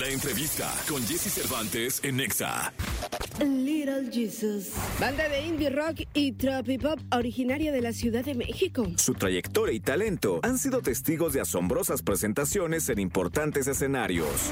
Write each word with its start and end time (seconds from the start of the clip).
La 0.00 0.08
entrevista 0.08 0.72
con 0.88 1.00
Jesse 1.06 1.30
Cervantes 1.32 2.00
en 2.02 2.16
Nexa. 2.16 2.72
Little 3.38 4.10
Jesus. 4.10 4.72
Banda 4.98 5.28
de 5.28 5.42
indie 5.42 5.70
rock 5.70 6.00
y 6.14 6.32
tropipop 6.32 6.98
originaria 7.12 7.70
de 7.70 7.80
la 7.80 7.92
Ciudad 7.92 8.24
de 8.24 8.34
México. 8.34 8.86
Su 8.96 9.14
trayectoria 9.14 9.72
y 9.72 9.78
talento 9.78 10.40
han 10.42 10.58
sido 10.58 10.82
testigos 10.82 11.32
de 11.32 11.42
asombrosas 11.42 12.02
presentaciones 12.02 12.88
en 12.88 12.98
importantes 12.98 13.68
escenarios. 13.68 14.50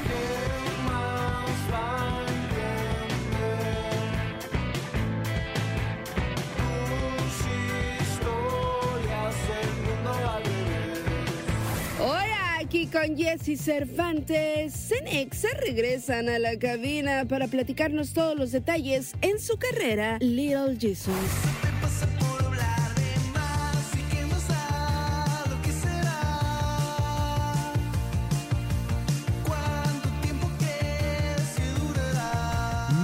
Aquí 12.73 12.87
con 12.87 13.19
Jesse 13.19 13.63
Cervantes, 13.63 14.72
Cenexa 14.72 15.49
regresan 15.61 16.30
a 16.30 16.39
la 16.39 16.59
cabina 16.59 17.27
para 17.27 17.47
platicarnos 17.47 18.15
todos 18.15 18.35
los 18.35 18.51
detalles 18.51 19.13
en 19.21 19.39
su 19.39 19.59
carrera 19.59 20.17
Little 20.21 20.79
Jesus. 20.80 21.15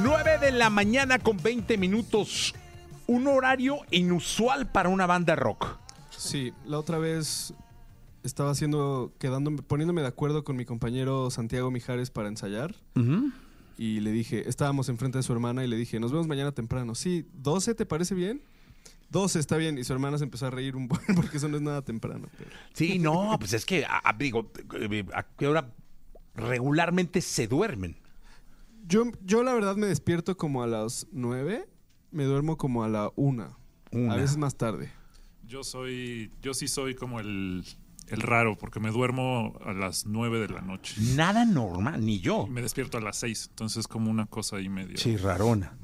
Nueve 0.03 0.39
de 0.41 0.53
la 0.53 0.71
mañana 0.71 1.19
con 1.19 1.37
20 1.37 1.77
minutos. 1.77 2.55
Un 3.07 3.27
horario 3.27 3.81
inusual 3.91 4.67
para 4.67 4.89
una 4.89 5.05
banda 5.05 5.37
rock. 5.37 5.77
Sí, 6.09 6.55
la 6.65 6.79
otra 6.79 6.97
vez 6.97 7.53
estaba 8.29 8.51
haciendo, 8.51 9.13
quedándome, 9.19 9.63
poniéndome 9.63 10.03
de 10.03 10.07
acuerdo 10.09 10.45
con 10.45 10.57
mi 10.57 10.65
compañero 10.65 11.31
Santiago 11.31 11.71
Mijares 11.71 12.11
para 12.11 12.29
ensayar. 12.29 12.75
Y 13.77 14.01
le 14.01 14.11
dije, 14.13 14.49
estábamos 14.49 14.89
enfrente 14.89 15.19
de 15.19 15.23
su 15.23 15.33
hermana 15.33 15.65
y 15.65 15.69
le 15.69 15.77
dije, 15.77 15.99
nos 16.01 16.11
vemos 16.13 16.27
mañana 16.29 16.53
temprano. 16.53 16.95
Sí, 16.95 17.27
¿12 17.43 17.75
te 17.77 17.87
parece 17.87 18.15
bien? 18.15 18.43
12 19.11 19.39
está 19.39 19.57
bien. 19.57 19.79
Y 19.79 19.85
su 19.85 19.93
hermana 19.93 20.19
se 20.19 20.25
empezó 20.25 20.47
a 20.47 20.51
reír 20.51 20.77
un 20.77 20.89
buen 20.89 21.01
porque 21.17 21.37
eso 21.39 21.49
no 21.49 21.57
es 21.57 21.63
nada 21.63 21.83
temprano. 21.83 22.29
pero- 22.37 22.51
Sí, 22.75 22.99
no, 22.99 23.37
pues 23.39 23.53
es 23.53 23.65
que, 23.65 23.85
a- 23.85 24.01
a- 24.05 24.13
digo, 24.13 24.51
eh, 24.75 25.05
¿a 25.15 25.23
qué 25.23 25.47
hora 25.47 25.73
regularmente 26.35 27.21
se 27.21 27.47
duermen? 27.47 27.97
Yo, 28.87 29.05
yo 29.25 29.43
la 29.43 29.53
verdad 29.53 29.77
me 29.77 29.87
despierto 29.87 30.37
como 30.37 30.63
a 30.63 30.67
las 30.67 31.07
9, 31.13 31.69
me 32.11 32.25
duermo 32.25 32.57
como 32.57 32.85
a 32.85 32.89
la 32.89 33.13
1. 33.17 33.57
Una. 33.93 34.13
A 34.13 34.17
veces 34.17 34.37
más 34.39 34.57
tarde. 34.57 34.91
Yo 35.47 35.63
soy, 35.65 36.31
yo 36.43 36.53
sí 36.53 36.69
soy 36.69 36.95
como 36.95 37.21
el, 37.21 37.65
el 38.09 38.23
raro, 38.23 38.57
porque 38.57 38.81
me 38.81 38.91
duermo 38.91 39.59
a 39.65 39.73
las 39.73 40.07
9 40.07 40.41
de 40.41 40.49
la 40.49 40.61
noche. 40.61 40.95
Nada 41.15 41.45
normal, 41.45 42.05
ni 42.05 42.21
yo. 42.21 42.47
Me 42.47 42.63
despierto 42.63 42.99
a 42.99 43.01
las 43.01 43.17
6, 43.19 43.49
entonces 43.51 43.87
como 43.89 44.11
una 44.11 44.27
cosa 44.27 44.57
ahí 44.57 44.69
medio. 44.69 44.97
Sí, 44.99 45.17
rarona. 45.17 45.77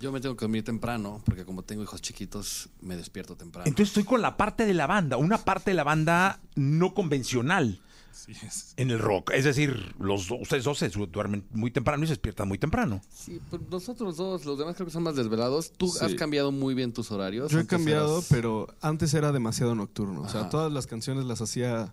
Yo 0.00 0.12
me 0.12 0.20
tengo 0.20 0.36
que 0.36 0.44
dormir 0.44 0.64
temprano, 0.64 1.22
porque 1.24 1.44
como 1.44 1.62
tengo 1.62 1.82
hijos 1.82 2.02
chiquitos, 2.02 2.68
me 2.80 2.96
despierto 2.96 3.36
temprano. 3.36 3.66
Entonces 3.66 3.88
estoy 3.88 4.04
con 4.04 4.20
la 4.20 4.36
parte 4.36 4.66
de 4.66 4.74
la 4.74 4.86
banda, 4.86 5.16
una 5.16 5.38
parte 5.38 5.70
de 5.70 5.74
la 5.74 5.84
banda 5.84 6.40
no 6.56 6.94
convencional 6.94 7.80
Es- 8.28 8.74
en 8.76 8.90
el 8.90 8.98
rock. 8.98 9.30
Es 9.32 9.44
decir, 9.44 9.94
los 9.98 10.28
do- 10.28 10.36
ustedes 10.36 10.64
dos 10.64 10.78
se 10.78 10.88
duermen 10.88 11.44
muy 11.52 11.70
temprano 11.70 12.04
y 12.04 12.06
se 12.06 12.12
despiertan 12.12 12.48
muy 12.48 12.58
temprano. 12.58 13.00
Sí, 13.10 13.40
pues 13.50 13.62
nosotros 13.70 14.16
dos, 14.16 14.44
los 14.44 14.58
demás 14.58 14.74
creo 14.76 14.86
que 14.86 14.92
son 14.92 15.02
más 15.02 15.16
desvelados. 15.16 15.72
Tú 15.76 15.88
Sí. 15.88 16.04
has 16.04 16.14
cambiado 16.14 16.52
muy 16.52 16.74
bien 16.74 16.92
tus 16.92 17.10
horarios. 17.10 17.50
Yo 17.50 17.60
he 17.60 17.66
cambiado, 17.66 18.18
eras- 18.18 18.26
pero 18.30 18.68
antes 18.80 19.12
era 19.14 19.32
demasiado 19.32 19.74
nocturno. 19.74 20.22
O 20.22 20.28
sea, 20.28 20.48
todas 20.48 20.72
las 20.72 20.86
canciones 20.86 21.24
las 21.24 21.40
hacía 21.40 21.92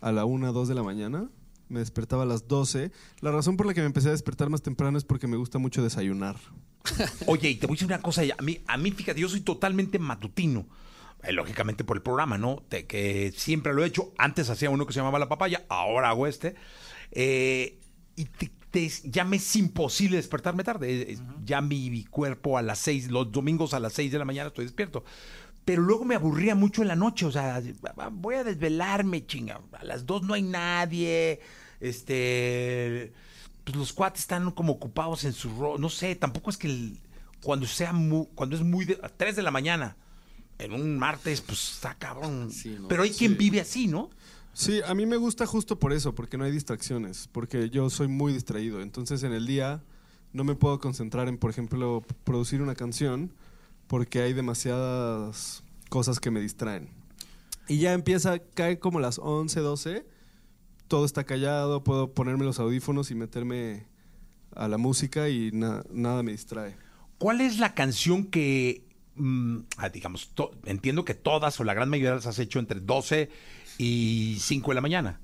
a 0.00 0.12
la 0.12 0.24
1, 0.24 0.52
2 0.52 0.68
de 0.68 0.74
la 0.74 0.82
mañana. 0.82 1.28
Me 1.68 1.78
despertaba 1.78 2.24
a 2.24 2.26
las 2.26 2.48
12. 2.48 2.92
La 3.20 3.30
razón 3.30 3.56
por 3.56 3.66
la 3.66 3.72
que 3.72 3.80
me 3.80 3.86
empecé 3.86 4.08
a 4.08 4.12
despertar 4.12 4.50
más 4.50 4.60
temprano 4.62 4.98
es 4.98 5.04
porque 5.04 5.26
me 5.26 5.36
gusta 5.38 5.58
mucho 5.58 5.82
desayunar. 5.82 6.36
Oye, 7.26 7.48
y 7.50 7.54
te 7.56 7.66
voy 7.66 7.74
a 7.74 7.76
decir 7.76 7.86
una 7.86 8.02
cosa, 8.02 8.22
a 8.36 8.42
mí, 8.42 8.58
a 8.66 8.76
mí 8.76 8.90
fíjate, 8.90 9.20
yo 9.20 9.28
soy 9.28 9.40
totalmente 9.40 9.98
matutino. 9.98 10.66
Eh, 11.22 11.32
lógicamente 11.32 11.84
por 11.84 11.96
el 11.96 12.02
programa, 12.02 12.36
¿no? 12.38 12.64
Que 12.68 13.32
siempre 13.36 13.72
lo 13.74 13.84
he 13.84 13.86
hecho. 13.86 14.12
Antes 14.18 14.50
hacía 14.50 14.70
uno 14.70 14.86
que 14.86 14.92
se 14.92 14.98
llamaba 15.00 15.18
La 15.20 15.28
Papaya, 15.28 15.64
ahora 15.68 16.08
hago 16.10 16.26
este. 16.26 16.54
Eh, 17.12 17.78
y 18.16 18.24
te- 18.24 18.50
te- 18.70 18.88
ya 19.04 19.24
me 19.24 19.36
es 19.36 19.54
imposible 19.56 20.16
despertarme 20.16 20.64
tarde. 20.64 21.12
Eh, 21.12 21.18
Ya 21.44 21.60
mi, 21.60 21.90
mi 21.90 22.04
cuerpo 22.04 22.58
a 22.58 22.62
las 22.62 22.78
seis, 22.80 23.10
los 23.10 23.30
domingos 23.30 23.74
a 23.74 23.80
las 23.80 23.92
seis 23.92 24.10
de 24.12 24.18
la 24.18 24.24
mañana 24.24 24.48
estoy 24.48 24.64
despierto. 24.64 25.04
Pero 25.64 25.82
luego 25.82 26.04
me 26.04 26.16
aburría 26.16 26.56
mucho 26.56 26.82
en 26.82 26.88
la 26.88 26.96
noche, 26.96 27.24
o 27.24 27.30
sea, 27.30 27.62
voy 28.10 28.34
a 28.36 28.42
desvelarme, 28.44 29.24
chinga. 29.26 29.60
A 29.72 29.84
las 29.84 30.06
dos 30.06 30.22
no 30.24 30.34
hay 30.34 30.42
nadie. 30.42 31.40
Este. 32.06 33.12
Pues 33.64 33.76
los 33.76 33.92
cuates 33.92 34.22
están 34.22 34.50
como 34.50 34.72
ocupados 34.72 35.24
en 35.24 35.32
su 35.32 35.50
rol. 35.56 35.80
No 35.80 35.88
sé, 35.88 36.16
tampoco 36.16 36.50
es 36.50 36.56
que 36.56 36.66
el- 36.66 36.98
cuando 37.44 37.66
sea 37.66 37.92
mu- 37.92 38.26
cuando 38.34 38.56
es 38.56 38.62
muy 38.62 38.84
de, 38.84 38.98
a 39.02 39.08
3 39.08 39.36
de 39.36 39.42
la 39.42 39.50
mañana, 39.52 39.96
en 40.64 40.72
un 40.72 40.98
martes, 40.98 41.40
pues 41.40 41.72
está 41.74 41.94
cabrón. 41.98 42.50
Sí, 42.50 42.76
¿no? 42.80 42.88
Pero 42.88 43.02
hay 43.02 43.10
quien 43.10 43.36
vive 43.36 43.60
así, 43.60 43.86
¿no? 43.86 44.10
Sí, 44.54 44.80
a 44.86 44.94
mí 44.94 45.06
me 45.06 45.16
gusta 45.16 45.46
justo 45.46 45.78
por 45.78 45.92
eso, 45.92 46.14
porque 46.14 46.36
no 46.36 46.44
hay 46.44 46.52
distracciones, 46.52 47.28
porque 47.32 47.70
yo 47.70 47.88
soy 47.90 48.08
muy 48.08 48.32
distraído. 48.34 48.80
Entonces 48.82 49.22
en 49.22 49.32
el 49.32 49.46
día 49.46 49.82
no 50.32 50.44
me 50.44 50.54
puedo 50.54 50.78
concentrar 50.78 51.28
en, 51.28 51.38
por 51.38 51.50
ejemplo, 51.50 52.02
producir 52.24 52.60
una 52.62 52.74
canción, 52.74 53.32
porque 53.86 54.20
hay 54.22 54.32
demasiadas 54.32 55.62
cosas 55.88 56.20
que 56.20 56.30
me 56.30 56.40
distraen. 56.40 56.88
Y 57.68 57.78
ya 57.78 57.92
empieza, 57.92 58.38
cae 58.40 58.78
como 58.78 59.00
las 59.00 59.18
11, 59.18 59.60
12, 59.60 60.06
todo 60.88 61.04
está 61.06 61.24
callado, 61.24 61.82
puedo 61.84 62.12
ponerme 62.12 62.44
los 62.44 62.58
audífonos 62.58 63.10
y 63.10 63.14
meterme 63.14 63.86
a 64.54 64.68
la 64.68 64.76
música 64.78 65.28
y 65.30 65.50
na- 65.52 65.82
nada 65.90 66.22
me 66.22 66.32
distrae. 66.32 66.76
¿Cuál 67.18 67.40
es 67.40 67.58
la 67.58 67.74
canción 67.74 68.26
que, 68.26 68.84
mm, 69.16 69.58
ah, 69.78 69.88
digamos, 69.88 70.30
to- 70.34 70.52
entiendo 70.64 71.04
que 71.04 71.14
todas 71.14 71.58
o 71.60 71.64
la 71.64 71.74
gran 71.74 71.88
mayoría 71.88 72.14
las 72.14 72.26
has 72.26 72.38
hecho 72.38 72.58
entre 72.58 72.80
12 72.80 73.30
y 73.78 74.36
5 74.40 74.70
de 74.70 74.74
la 74.74 74.80
mañana? 74.80 75.20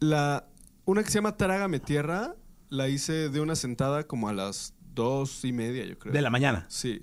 La, 0.00 0.46
una 0.84 1.02
que 1.02 1.08
se 1.10 1.14
llama 1.16 1.36
Trágame 1.36 1.78
Tierra, 1.80 2.34
la 2.68 2.88
hice 2.88 3.28
de 3.28 3.40
una 3.40 3.54
sentada 3.54 4.06
como 4.06 4.28
a 4.28 4.32
las 4.32 4.74
dos 4.94 5.44
y 5.44 5.52
media, 5.52 5.84
yo 5.84 5.98
creo. 5.98 6.12
De 6.12 6.22
la 6.22 6.30
mañana. 6.30 6.66
Sí. 6.68 7.02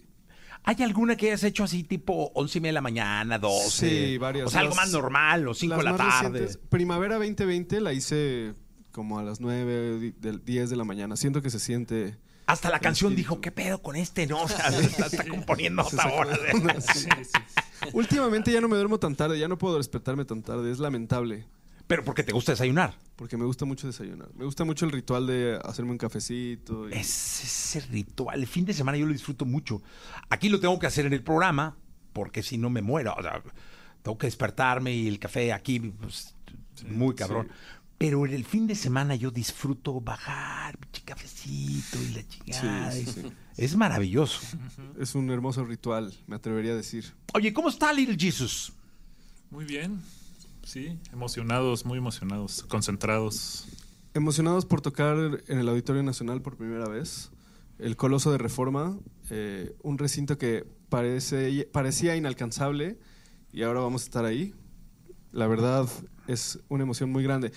¿Hay 0.64 0.76
alguna 0.84 1.16
que 1.16 1.28
hayas 1.28 1.44
hecho 1.44 1.64
así 1.64 1.84
tipo 1.84 2.32
11 2.36 2.58
y 2.58 2.62
media 2.62 2.70
de 2.70 2.74
la 2.74 2.82
mañana, 2.82 3.40
12? 3.40 3.70
Sí, 4.10 4.18
varias. 4.18 4.48
O 4.48 4.50
sea, 4.50 4.60
algo 4.62 4.76
más 4.76 4.92
normal, 4.92 5.48
o 5.48 5.54
5 5.54 5.78
de 5.78 5.84
la 5.84 5.96
tarde. 5.96 6.40
recientes, 6.40 6.58
Primavera 6.70 7.16
2020 7.16 7.80
la 7.80 7.94
hice 7.94 8.54
como 8.92 9.18
a 9.20 9.24
las 9.24 9.40
9, 9.40 10.00
di- 10.00 10.12
del 10.20 10.44
10 10.44 10.70
de 10.70 10.76
la 10.76 10.84
mañana. 10.84 11.16
Siento 11.16 11.42
que 11.42 11.50
se 11.50 11.60
siente... 11.60 12.18
Hasta 12.50 12.70
la 12.70 12.80
canción 12.80 13.16
dijo, 13.16 13.42
¿qué 13.42 13.52
pedo 13.52 13.82
con 13.82 13.96
este? 13.96 14.26
No, 14.28 14.44
o 14.44 14.48
sea, 14.48 14.68
está, 14.70 15.06
está 15.08 15.28
componiendo 15.28 15.82
hasta 15.84 16.04
ahora. 16.04 16.38
Últimamente 17.94 18.52
ya 18.52 18.62
no 18.62 18.68
me 18.68 18.76
duermo 18.76 19.00
tan 19.00 19.16
tarde, 19.16 19.40
ya 19.40 19.48
no 19.48 19.58
puedo 19.58 19.78
despertarme 19.78 20.26
tan 20.26 20.42
tarde. 20.42 20.72
Es 20.72 20.80
lamentable, 20.80 21.46
Pero 21.88 22.04
porque 22.04 22.24
te 22.24 22.34
gusta 22.34 22.52
desayunar. 22.52 22.94
porque 23.16 23.38
me 23.38 23.46
gusta 23.46 23.66
mucho 23.66 23.88
desayunar. 23.88 24.30
Me 24.36 24.46
gusta 24.46 24.64
mucho 24.66 24.86
el 24.86 24.92
ritual 24.92 25.28
de 25.28 25.60
hacerme 25.64 25.92
un 25.92 25.98
cafecito. 25.98 26.90
y- 26.90 26.94
Es 26.94 27.44
ese 27.44 27.80
ritual. 27.88 28.40
El 28.40 28.48
fin 28.48 28.66
de 28.66 28.74
semana 28.74 28.98
yo 28.98 29.06
lo 29.06 29.14
disfruto 29.14 29.46
mucho. 29.46 29.82
Aquí 30.30 30.50
lo 30.50 30.60
tengo 30.60 30.78
que 30.80 30.88
hacer 30.88 31.06
en 31.06 31.14
el 31.14 31.24
programa, 31.24 31.78
porque 32.14 32.44
si 32.44 32.58
no 32.58 32.70
me 32.70 32.82
muero. 32.82 33.14
O 33.18 33.22
sea, 33.22 33.42
tengo 34.02 34.18
que 34.18 34.28
despertarme 34.28 34.94
y 34.94 35.08
el 35.08 35.20
café 35.20 35.54
aquí, 35.54 35.80
pues, 35.80 36.36
muy 36.88 37.14
cabrón. 37.16 37.50
Pero 38.00 38.26
en 38.26 38.34
el 38.34 38.46
fin 38.46 38.66
de 38.66 38.76
semana 38.76 39.14
yo 39.14 39.30
disfruto 39.30 40.00
bajar, 40.00 40.78
pinche 40.78 41.02
cafecito 41.04 41.98
y 42.02 42.14
la 42.14 42.26
chingada. 42.26 42.92
Sí, 42.94 43.06
sí, 43.06 43.22
sí. 43.24 43.32
Es 43.58 43.76
maravilloso. 43.76 44.40
Es 44.98 45.16
un 45.16 45.30
hermoso 45.30 45.66
ritual, 45.66 46.14
me 46.26 46.38
atrevería 46.38 46.72
a 46.72 46.76
decir. 46.78 47.14
Oye, 47.34 47.52
¿cómo 47.54 47.68
está 47.68 47.92
Little 47.92 48.16
Jesus? 48.18 48.72
Muy 49.52 49.66
bien. 49.66 50.00
Sí, 50.64 50.98
emocionados, 51.12 51.86
muy 51.86 51.98
emocionados, 51.98 52.64
concentrados. 52.70 53.68
Emocionados 54.14 54.66
por 54.66 54.80
tocar 54.80 55.42
en 55.48 55.60
el 55.60 55.68
Auditorio 55.68 56.02
Nacional 56.02 56.42
por 56.42 56.56
primera 56.56 56.88
vez. 56.88 57.32
El 57.80 57.98
Coloso 57.98 58.32
de 58.32 58.38
Reforma, 58.38 58.98
eh, 59.30 59.76
un 59.84 59.98
recinto 59.98 60.38
que 60.38 60.66
parece, 60.88 61.68
parecía 61.74 62.16
inalcanzable 62.16 62.98
y 63.52 63.64
ahora 63.64 63.82
vamos 63.82 64.04
a 64.04 64.06
estar 64.06 64.24
ahí. 64.24 64.54
La 65.34 65.48
verdad 65.48 65.86
es 66.28 66.60
una 66.70 66.84
emoción 66.84 67.12
muy 67.12 67.24
grande. 67.24 67.52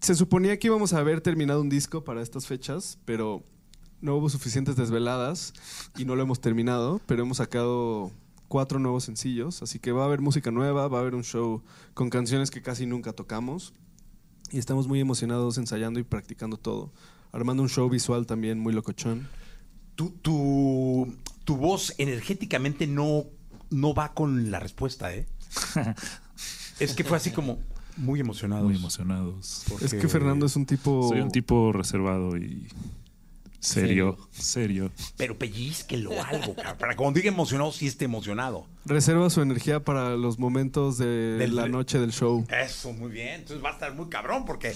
Se 0.00 0.14
suponía 0.14 0.58
que 0.58 0.68
íbamos 0.68 0.94
a 0.94 0.98
haber 0.98 1.20
terminado 1.20 1.60
un 1.60 1.68
disco 1.68 2.04
para 2.04 2.22
estas 2.22 2.46
fechas, 2.46 2.98
pero 3.04 3.44
no 4.00 4.16
hubo 4.16 4.30
suficientes 4.30 4.74
desveladas 4.76 5.52
y 5.98 6.06
no 6.06 6.16
lo 6.16 6.22
hemos 6.22 6.40
terminado, 6.40 7.02
pero 7.06 7.22
hemos 7.22 7.36
sacado 7.36 8.10
cuatro 8.48 8.78
nuevos 8.78 9.04
sencillos, 9.04 9.62
así 9.62 9.78
que 9.78 9.92
va 9.92 10.02
a 10.02 10.06
haber 10.06 10.22
música 10.22 10.50
nueva, 10.50 10.88
va 10.88 10.98
a 10.98 11.00
haber 11.02 11.14
un 11.14 11.22
show 11.22 11.62
con 11.92 12.08
canciones 12.08 12.50
que 12.50 12.62
casi 12.62 12.86
nunca 12.86 13.12
tocamos 13.12 13.74
y 14.50 14.58
estamos 14.58 14.88
muy 14.88 15.00
emocionados 15.00 15.58
ensayando 15.58 16.00
y 16.00 16.02
practicando 16.02 16.56
todo, 16.56 16.92
armando 17.30 17.62
un 17.62 17.68
show 17.68 17.88
visual 17.90 18.26
también 18.26 18.58
muy 18.58 18.72
locochón. 18.72 19.28
Tu, 19.96 20.10
tu, 20.10 21.14
tu 21.44 21.56
voz 21.58 21.94
energéticamente 21.98 22.86
no, 22.86 23.26
no 23.68 23.92
va 23.92 24.14
con 24.14 24.50
la 24.50 24.60
respuesta, 24.60 25.14
¿eh? 25.14 25.26
es 26.80 26.94
que 26.94 27.04
fue 27.04 27.18
así 27.18 27.32
como... 27.32 27.58
Muy 28.00 28.20
emocionados. 28.20 28.64
muy 28.64 28.76
emocionados. 28.76 29.64
Es 29.82 29.94
que 29.94 30.08
Fernando 30.08 30.46
es 30.46 30.56
un 30.56 30.66
tipo. 30.66 31.08
Soy 31.08 31.20
un 31.20 31.30
tipo 31.30 31.72
reservado 31.72 32.36
y 32.36 32.66
serio, 33.62 34.16
serio. 34.30 34.90
Pero 35.18 35.36
pellizquelo 35.36 36.10
algo, 36.24 36.54
cabrón. 36.54 36.78
Para 36.78 36.96
cuando 36.96 37.18
diga 37.20 37.30
emocionado, 37.30 37.70
sí 37.72 37.86
esté 37.86 38.06
emocionado. 38.06 38.66
Reserva 38.86 39.28
su 39.28 39.42
energía 39.42 39.84
para 39.84 40.16
los 40.16 40.38
momentos 40.38 40.96
de 40.96 41.06
Del- 41.36 41.54
la 41.54 41.68
noche 41.68 41.98
del 41.98 42.10
show. 42.12 42.46
Eso, 42.48 42.94
muy 42.94 43.10
bien. 43.10 43.40
Entonces 43.40 43.62
va 43.62 43.68
a 43.68 43.72
estar 43.72 43.94
muy 43.94 44.08
cabrón 44.08 44.46
porque 44.46 44.74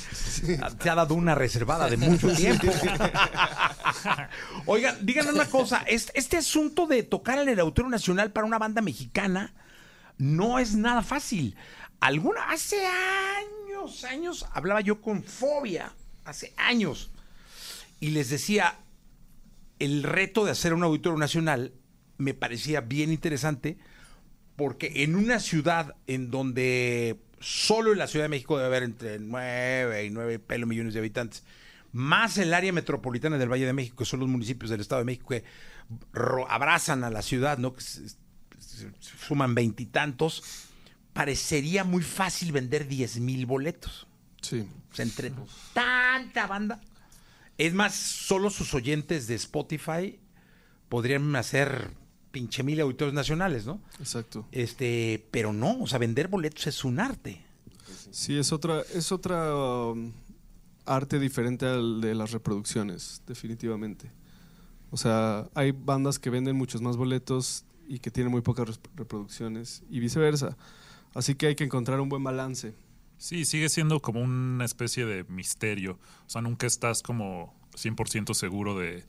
te 0.83 0.91
ha 0.91 0.95
dado 0.95 1.15
una 1.15 1.35
reservada 1.35 1.89
de 1.89 1.97
mucho 1.97 2.31
tiempo. 2.37 2.67
Oigan, 4.67 4.97
díganme 5.05 5.33
una 5.33 5.47
cosa. 5.47 5.83
Este, 5.87 6.13
este 6.19 6.37
asunto 6.37 6.87
de 6.87 7.03
tocar 7.03 7.39
en 7.39 7.49
el 7.49 7.61
Auditorio 7.61 7.91
Nacional 7.91 8.33
para 8.33 8.47
una 8.47 8.59
banda 8.59 8.83
mexicana 8.83 9.55
no 10.19 10.59
es 10.59 10.75
nada 10.75 11.03
fácil. 11.03 11.57
Alguna, 12.05 12.51
hace 12.51 12.87
años, 12.87 14.05
años, 14.05 14.47
hablaba 14.53 14.83
yo 14.83 15.01
con 15.01 15.23
Fobia. 15.25 15.91
Hace 16.27 16.53
años. 16.59 17.11
Y 17.99 18.11
les 18.11 18.29
decía, 18.29 18.77
el 19.79 20.03
reto 20.03 20.45
de 20.45 20.51
hacer 20.51 20.75
un 20.75 20.83
Auditorio 20.83 21.19
Nacional 21.19 21.73
me 22.19 22.35
parecía 22.35 22.83
bien 22.83 23.11
interesante 23.11 23.79
porque 24.55 24.93
en 24.97 25.17
una 25.17 25.41
ciudad 25.41 25.97
en 26.07 26.31
donde 26.31 27.23
solo 27.41 27.93
en 27.93 27.99
la 27.99 28.07
Ciudad 28.07 28.27
de 28.27 28.29
México 28.29 28.59
debe 28.59 28.67
haber 28.67 28.83
entre 28.83 29.19
9 29.19 30.05
y 30.05 30.11
9 30.11 30.39
pelo 30.41 30.67
millones 30.67 30.93
de 30.93 31.01
habitantes, 31.01 31.43
más 31.93 32.37
el 32.37 32.53
área 32.53 32.75
metropolitana 32.75 33.39
del 33.39 33.51
Valle 33.51 33.65
de 33.65 33.73
México, 33.73 33.97
que 33.97 34.05
son 34.05 34.21
los 34.21 34.29
municipios 34.29 34.71
del 34.71 34.83
Estado 34.83 34.99
de 34.99 35.07
México 35.07 35.29
que 35.31 35.45
abrazan 36.51 37.03
a 37.03 37.09
la 37.09 37.23
ciudad, 37.23 37.57
¿no? 37.57 37.73
Que 37.73 37.81
se 37.81 38.09
suman 39.27 39.55
veintitantos, 39.55 40.69
parecería 41.15 41.85
muy 41.85 42.03
fácil 42.03 42.53
vender 42.53 42.87
10 42.87 43.21
mil 43.21 43.47
boletos. 43.47 44.07
Sí. 44.43 44.69
O 44.93 44.95
sea, 44.95 45.07
entre 45.07 45.33
tanta 45.73 46.47
banda. 46.47 46.81
Es 47.57 47.73
más, 47.73 47.95
solo 47.95 48.51
sus 48.51 48.75
oyentes 48.75 49.27
de 49.27 49.37
Spotify 49.37 50.19
podrían 50.91 51.35
hacer 51.37 51.91
pinche 52.31 52.65
mil 52.65 52.81
auditorios 52.81 53.15
nacionales, 53.15 53.65
¿no? 53.65 53.81
Exacto. 54.01 54.47
Este, 54.51 55.27
pero 55.31 55.53
no, 55.53 55.81
o 55.81 55.87
sea, 55.87 55.99
vender 55.99 56.29
boletos 56.29 56.67
es 56.67 56.85
un 56.85 56.99
arte. 56.99 57.41
Sí, 58.11 58.37
es 58.37 58.53
otra, 58.53 58.83
es 58.93 59.13
otra 59.13 59.55
um, 59.55 60.13
arte 60.85 61.19
diferente 61.19 61.67
al 61.67 62.01
de 62.01 62.15
las 62.15 62.33
reproducciones, 62.33 63.23
definitivamente. 63.27 64.11
O 64.91 64.97
sea, 64.97 65.49
hay 65.55 65.73
bandas 65.73 66.19
que 66.19 66.31
venden 66.31 66.57
muchos 66.57 66.83
más 66.83 66.97
boletos 66.97 67.65
y 67.87 67.99
que 68.01 68.11
tienen 68.11 68.31
muy 68.31 68.41
pocas 68.41 68.81
reproducciones 68.97 69.83
y 69.89 70.01
viceversa. 70.01 70.57
Así 71.15 71.35
que 71.35 71.47
hay 71.47 71.55
que 71.55 71.65
encontrar 71.65 72.01
un 72.01 72.09
buen 72.09 72.23
balance. 72.25 72.75
Sí, 73.17 73.45
sigue 73.45 73.69
siendo 73.69 74.01
como 74.01 74.21
una 74.21 74.65
especie 74.65 75.07
de 75.07 75.25
misterio. 75.25 75.99
O 76.27 76.31
sea, 76.31 76.43
nunca 76.43 76.67
estás 76.67 77.03
como 77.03 77.55
100% 77.77 78.35
seguro 78.35 78.77
de 78.79 79.05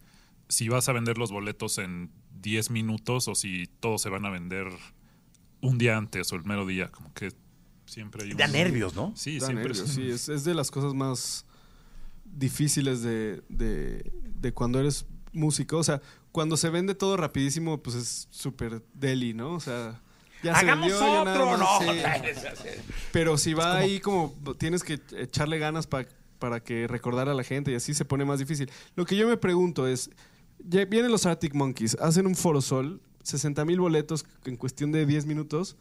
si 0.47 0.69
vas 0.69 0.87
a 0.87 0.93
vender 0.93 1.17
los 1.17 1.31
boletos 1.31 1.79
en 1.79 2.11
10 2.41 2.69
minutos 2.69 3.27
o 3.27 3.33
si 3.35 3.65
todos 3.79 4.01
se 4.01 4.09
van 4.09 4.25
a 4.25 4.29
vender 4.29 4.67
un 5.61 5.77
día 5.79 5.97
antes 5.97 6.31
o 6.31 6.35
el 6.35 6.43
mero 6.45 6.65
día. 6.67 6.91
Como 6.91 7.11
que 7.13 7.31
siempre 7.87 8.23
hay 8.23 8.31
un... 8.31 8.37
Da 8.37 8.47
nervios, 8.47 8.95
¿no? 8.95 9.11
Sí, 9.15 9.39
Da 9.39 9.47
siempre 9.47 9.69
nervios, 9.69 9.89
es- 9.89 9.95
sí, 9.95 10.07
es, 10.09 10.29
es 10.29 10.43
de 10.43 10.53
las 10.53 10.69
cosas 10.69 10.93
más 10.93 11.45
difíciles 12.23 13.01
de, 13.01 13.41
de- 13.49 14.11
de 14.39 14.53
cuando 14.53 14.79
eres 14.79 15.05
músico. 15.33 15.77
O 15.77 15.83
sea, 15.83 16.01
cuando 16.31 16.57
se 16.57 16.69
vende 16.69 16.95
todo 16.95 17.17
rapidísimo, 17.17 17.81
pues 17.81 17.95
es 17.95 18.27
súper 18.29 18.83
deli, 18.93 19.33
¿no? 19.33 19.53
O 19.53 19.59
sea, 19.59 20.01
ya 20.43 20.53
se 20.53 20.59
Hagamos 20.65 20.89
vendió, 20.89 21.21
otro, 21.21 21.57
no. 21.57 21.67
Pero 23.11 23.37
si 23.37 23.53
va 23.53 23.77
ahí 23.77 23.99
como 23.99 24.33
tienes 24.57 24.83
que 24.83 24.99
echarle 25.17 25.57
ganas 25.59 25.87
pa- 25.87 26.05
para 26.39 26.61
que 26.63 26.87
recordar 26.87 27.29
a 27.29 27.33
la 27.33 27.43
gente 27.43 27.71
y 27.71 27.75
así 27.75 27.93
se 27.93 28.05
pone 28.05 28.25
más 28.25 28.39
difícil. 28.39 28.69
Lo 28.95 29.05
que 29.05 29.15
yo 29.15 29.27
me 29.27 29.37
pregunto 29.37 29.87
es, 29.87 30.09
ya 30.59 30.85
vienen 30.85 31.11
los 31.11 31.25
Arctic 31.25 31.53
Monkeys, 31.53 31.95
hacen 31.99 32.27
un 32.27 32.35
Forosol, 32.35 33.01
60 33.23 33.65
mil 33.65 33.79
boletos 33.79 34.25
en 34.45 34.55
cuestión 34.57 34.91
de 34.91 35.05
10 35.05 35.25
minutos. 35.25 35.77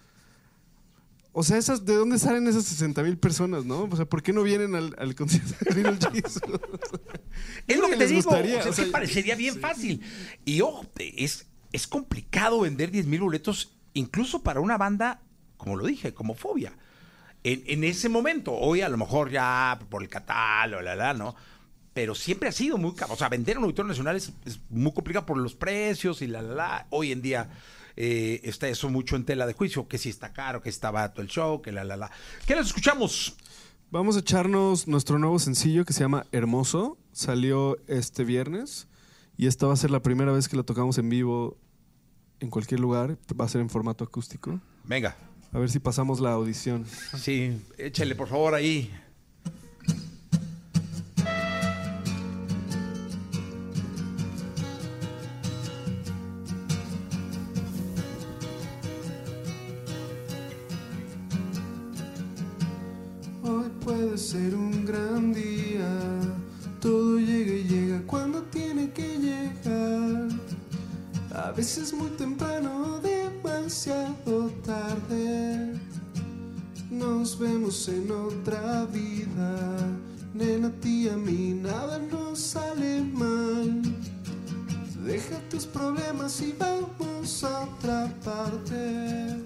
O 1.36 1.42
sea, 1.42 1.58
esas, 1.58 1.84
¿de 1.84 1.94
dónde 1.96 2.18
salen 2.20 2.46
esas 2.46 2.64
60 2.64 3.02
mil 3.02 3.18
personas, 3.18 3.64
no? 3.64 3.88
O 3.90 3.96
sea, 3.96 4.04
¿por 4.04 4.22
qué 4.22 4.32
no 4.32 4.44
vienen 4.44 4.76
al, 4.76 4.94
al 4.98 5.16
concierto 5.16 5.52
de 5.64 5.74
Little 5.74 6.10
Jesus? 6.12 6.40
Es 7.66 7.76
lo 7.78 7.88
que 7.88 7.96
te 7.96 8.06
digo. 8.06 8.22
gustaría, 8.22 8.58
o 8.60 8.62
sea, 8.62 8.70
o 8.70 8.74
sea, 8.74 8.86
parecería 8.92 9.34
bien 9.34 9.58
fácil. 9.58 10.00
Y 10.44 10.60
ojo, 10.60 10.86
es, 10.96 11.46
es 11.72 11.88
complicado 11.88 12.60
vender 12.60 12.92
10 12.92 13.06
mil 13.06 13.20
boletos, 13.20 13.72
incluso 13.94 14.42
para 14.42 14.60
una 14.60 14.76
banda, 14.76 15.20
como 15.56 15.76
lo 15.76 15.86
dije, 15.86 16.12
como 16.12 16.34
Fobia. 16.34 16.72
En, 17.42 17.62
en 17.66 17.84
ese 17.84 18.08
momento, 18.08 18.52
hoy 18.52 18.80
a 18.80 18.88
lo 18.88 18.96
mejor 18.96 19.30
ya 19.30 19.78
por 19.88 20.02
el 20.02 20.08
catálogo, 20.08 20.82
la, 20.82 20.94
la, 20.94 21.14
¿no? 21.14 21.34
Pero 21.92 22.14
siempre 22.14 22.48
ha 22.48 22.52
sido 22.52 22.76
muy 22.76 22.94
caro. 22.94 23.14
O 23.14 23.16
sea, 23.16 23.28
vender 23.28 23.58
un 23.58 23.64
auditorio 23.64 23.88
nacional 23.88 24.16
es, 24.16 24.32
muy 24.68 24.92
complicado 24.92 25.26
por 25.26 25.38
los 25.38 25.54
precios 25.54 26.22
y 26.22 26.26
la, 26.26 26.42
la, 26.42 26.54
la. 26.54 26.86
Hoy 26.90 27.12
en 27.12 27.22
día 27.22 27.50
eh, 27.96 28.40
está 28.42 28.68
eso 28.68 28.88
mucho 28.88 29.14
en 29.16 29.24
tela 29.24 29.46
de 29.46 29.52
juicio, 29.52 29.86
que 29.86 29.98
si 29.98 30.08
está 30.08 30.32
caro, 30.32 30.60
que 30.60 30.70
está 30.70 30.90
barato 30.90 31.22
el 31.22 31.28
show, 31.28 31.62
que 31.62 31.70
la, 31.70 31.84
la, 31.84 31.96
la. 31.96 32.10
¿Qué 32.46 32.56
les 32.56 32.66
escuchamos? 32.66 33.36
Vamos 33.90 34.16
a 34.16 34.20
echarnos 34.20 34.88
nuestro 34.88 35.20
nuevo 35.20 35.38
sencillo 35.38 35.84
que 35.84 35.92
se 35.92 36.00
llama 36.00 36.26
Hermoso. 36.32 36.98
Salió 37.12 37.78
este 37.86 38.24
viernes 38.24 38.88
y 39.36 39.46
esta 39.46 39.66
va 39.66 39.74
a 39.74 39.76
ser 39.76 39.92
la 39.92 40.02
primera 40.02 40.32
vez 40.32 40.48
que 40.48 40.56
lo 40.56 40.64
tocamos 40.64 40.98
en 40.98 41.08
vivo 41.08 41.58
en 42.40 42.50
cualquier 42.50 42.80
lugar. 42.80 43.18
Va 43.38 43.44
a 43.44 43.48
ser 43.48 43.60
en 43.60 43.70
formato 43.70 44.04
acústico. 44.04 44.60
Venga. 44.84 45.16
A 45.52 45.58
ver 45.58 45.70
si 45.70 45.78
pasamos 45.78 46.20
la 46.20 46.32
audición. 46.32 46.84
Sí, 47.16 47.64
échale 47.78 48.14
por 48.14 48.28
favor 48.28 48.54
ahí. 48.54 48.90
Veces 71.76 71.92
muy 71.92 72.10
temprano, 72.10 73.00
demasiado 73.00 74.48
tarde. 74.64 75.74
Nos 76.88 77.36
vemos 77.36 77.88
en 77.88 78.12
otra 78.12 78.84
vida. 78.84 79.58
Nena, 80.34 80.68
a 80.68 80.80
ti 80.80 81.06
y 81.06 81.08
a 81.08 81.16
mí 81.16 81.52
nada 81.52 81.98
nos 81.98 82.38
sale 82.38 83.02
mal. 83.02 83.82
Deja 85.04 85.36
tus 85.50 85.66
problemas 85.66 86.40
y 86.42 86.54
vamos 86.56 87.42
a 87.42 87.62
otra 87.62 88.08
parte. 88.24 89.36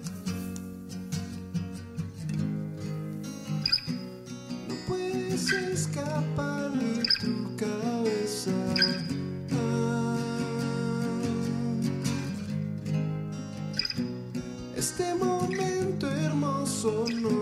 No 4.67 4.75
puedes 4.87 5.51
escapar 5.51 6.48
hermoso 16.79 17.38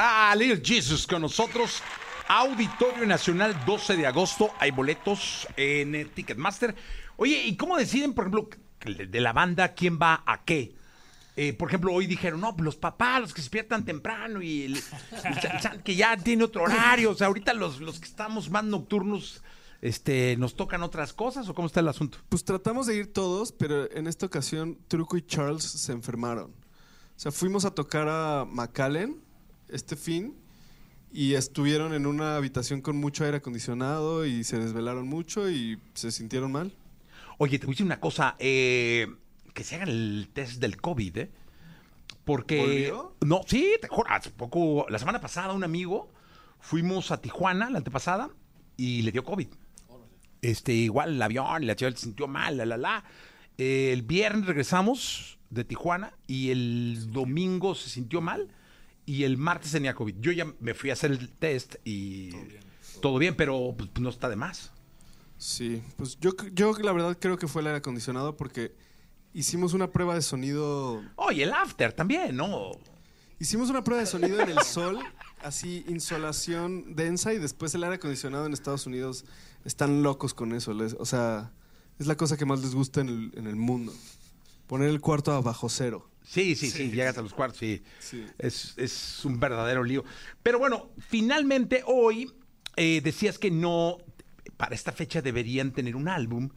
Ah, 0.00 0.32
Little 0.36 0.62
Jesus 0.64 1.08
con 1.08 1.22
nosotros. 1.22 1.82
Auditorio 2.28 3.04
Nacional 3.04 3.64
12 3.66 3.96
de 3.96 4.06
agosto. 4.06 4.52
Hay 4.60 4.70
boletos 4.70 5.48
en 5.56 6.08
Ticketmaster. 6.14 6.76
Oye, 7.16 7.42
¿y 7.42 7.56
cómo 7.56 7.76
deciden, 7.76 8.14
por 8.14 8.28
ejemplo, 8.28 8.48
de 9.08 9.20
la 9.20 9.32
banda 9.32 9.74
quién 9.74 9.98
va 10.00 10.22
a 10.24 10.44
qué? 10.44 10.76
Eh, 11.34 11.52
por 11.52 11.66
ejemplo, 11.66 11.92
hoy 11.92 12.06
dijeron, 12.06 12.40
no, 12.40 12.54
los 12.60 12.76
papás, 12.76 13.22
los 13.22 13.34
que 13.34 13.40
se 13.40 13.46
despiertan 13.46 13.84
temprano 13.84 14.40
y 14.40 14.66
el, 14.66 14.76
el 14.76 15.82
que 15.82 15.96
ya 15.96 16.16
tiene 16.16 16.44
otro 16.44 16.62
horario. 16.62 17.10
O 17.10 17.14
sea, 17.16 17.26
ahorita 17.26 17.52
los, 17.54 17.80
los 17.80 17.98
que 17.98 18.06
estamos 18.06 18.50
más 18.50 18.62
nocturnos, 18.62 19.42
este, 19.82 20.36
¿nos 20.36 20.54
tocan 20.54 20.84
otras 20.84 21.12
cosas 21.12 21.48
o 21.48 21.54
cómo 21.54 21.66
está 21.66 21.80
el 21.80 21.88
asunto? 21.88 22.18
Pues 22.28 22.44
tratamos 22.44 22.86
de 22.86 22.94
ir 22.94 23.12
todos, 23.12 23.50
pero 23.50 23.90
en 23.90 24.06
esta 24.06 24.26
ocasión 24.26 24.78
Truco 24.86 25.16
y 25.16 25.22
Charles 25.22 25.64
se 25.64 25.90
enfermaron. 25.90 26.52
O 26.52 27.20
sea, 27.20 27.32
fuimos 27.32 27.64
a 27.64 27.72
tocar 27.72 28.06
a 28.08 28.44
McAllen 28.48 29.26
este 29.68 29.96
fin 29.96 30.34
y 31.12 31.34
estuvieron 31.34 31.94
en 31.94 32.06
una 32.06 32.36
habitación 32.36 32.80
con 32.80 32.96
mucho 32.96 33.24
aire 33.24 33.38
acondicionado 33.38 34.26
y 34.26 34.44
se 34.44 34.58
desvelaron 34.58 35.08
mucho 35.08 35.50
y 35.50 35.78
se 35.94 36.10
sintieron 36.10 36.52
mal. 36.52 36.72
Oye, 37.38 37.58
te 37.58 37.66
voy 37.66 37.72
a 37.72 37.74
decir 37.74 37.86
una 37.86 38.00
cosa, 38.00 38.36
eh, 38.38 39.06
que 39.54 39.64
se 39.64 39.76
hagan 39.76 39.88
el 39.88 40.28
test 40.32 40.60
del 40.60 40.80
COVID, 40.80 41.18
¿eh? 41.18 41.30
Porque... 42.24 42.60
¿Volvió? 42.60 43.16
No, 43.24 43.40
sí, 43.46 43.76
te 43.80 43.88
juro, 43.88 44.10
hace 44.10 44.30
poco, 44.30 44.86
la 44.90 44.98
semana 44.98 45.20
pasada 45.20 45.54
un 45.54 45.64
amigo, 45.64 46.10
fuimos 46.60 47.10
a 47.10 47.20
Tijuana, 47.20 47.70
la 47.70 47.78
antepasada, 47.78 48.30
y 48.76 49.02
le 49.02 49.12
dio 49.12 49.24
COVID. 49.24 49.48
Este, 50.42 50.72
igual 50.72 51.14
el 51.14 51.22
avión, 51.22 51.66
la 51.66 51.74
chica 51.74 51.90
se 51.92 51.98
sintió 51.98 52.28
mal, 52.28 52.56
la, 52.58 52.66
la, 52.66 52.76
la. 52.76 53.04
Eh, 53.56 53.90
el 53.92 54.02
viernes 54.02 54.46
regresamos 54.46 55.38
de 55.50 55.64
Tijuana 55.64 56.12
y 56.26 56.50
el 56.50 57.10
domingo 57.10 57.74
se 57.74 57.88
sintió 57.88 58.20
mal 58.20 58.48
y 59.08 59.24
el 59.24 59.38
martes 59.38 59.72
tenía 59.72 59.94
COVID. 59.94 60.16
Yo 60.20 60.32
ya 60.32 60.46
me 60.60 60.74
fui 60.74 60.90
a 60.90 60.92
hacer 60.92 61.10
el 61.12 61.30
test 61.30 61.76
y 61.84 62.30
todo 63.00 63.16
bien, 63.18 63.34
pero 63.36 63.74
pues, 63.76 63.88
no 64.00 64.10
está 64.10 64.28
de 64.28 64.36
más. 64.36 64.70
Sí, 65.38 65.82
pues 65.96 66.18
yo, 66.20 66.32
yo 66.52 66.72
la 66.74 66.92
verdad 66.92 67.16
creo 67.18 67.38
que 67.38 67.48
fue 67.48 67.62
el 67.62 67.68
aire 67.68 67.78
acondicionado 67.78 68.36
porque 68.36 68.74
hicimos 69.32 69.72
una 69.72 69.90
prueba 69.92 70.14
de 70.14 70.20
sonido 70.22 71.00
Oye, 71.16 71.44
el 71.44 71.52
after 71.52 71.92
también, 71.92 72.36
¿no? 72.36 72.72
Hicimos 73.40 73.70
una 73.70 73.82
prueba 73.84 74.00
de 74.02 74.06
sonido 74.06 74.40
en 74.40 74.50
el 74.50 74.60
sol, 74.62 74.98
así 75.42 75.84
insolación 75.88 76.96
densa 76.96 77.32
y 77.32 77.38
después 77.38 77.74
el 77.74 77.84
aire 77.84 77.96
acondicionado 77.96 78.46
en 78.46 78.52
Estados 78.52 78.84
Unidos 78.86 79.24
están 79.64 80.02
locos 80.02 80.34
con 80.34 80.52
eso. 80.52 80.74
les- 80.74 80.96
o 80.98 81.06
sea, 81.06 81.52
es 81.98 82.06
la 82.08 82.16
cosa 82.16 82.36
que 82.36 82.44
más 82.44 82.60
les 82.60 82.74
gusta 82.74 83.00
en 83.00 83.08
el, 83.08 83.32
en 83.36 83.46
el 83.46 83.56
mundo. 83.56 83.92
Poner 84.66 84.88
el 84.90 85.00
cuarto 85.00 85.32
a 85.32 85.40
bajo 85.40 85.68
cero. 85.68 86.10
Sí, 86.28 86.54
sí, 86.56 86.70
sí, 86.70 86.90
llegas 86.90 87.16
a 87.16 87.22
los 87.22 87.32
cuartos, 87.32 87.58
sí. 87.58 87.82
Sí. 88.00 88.26
Es, 88.38 88.74
es 88.76 89.24
un 89.24 89.40
verdadero 89.40 89.82
lío. 89.82 90.04
Pero 90.42 90.58
bueno, 90.58 90.90
finalmente 90.98 91.82
hoy 91.86 92.30
eh, 92.76 93.00
decías 93.02 93.38
que 93.38 93.50
no, 93.50 93.96
para 94.58 94.74
esta 94.74 94.92
fecha 94.92 95.22
deberían 95.22 95.72
tener 95.72 95.96
un 95.96 96.06
álbum 96.06 96.50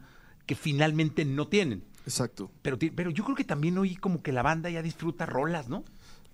que 0.44 0.54
finalmente 0.56 1.24
no 1.24 1.48
tienen. 1.48 1.84
Exacto. 2.04 2.50
Pero, 2.60 2.78
pero 2.94 3.10
yo 3.10 3.24
creo 3.24 3.34
que 3.34 3.44
también 3.44 3.78
hoy 3.78 3.96
como 3.96 4.22
que 4.22 4.30
la 4.32 4.42
banda 4.42 4.68
ya 4.68 4.82
disfruta 4.82 5.24
rolas, 5.24 5.70
¿no? 5.70 5.84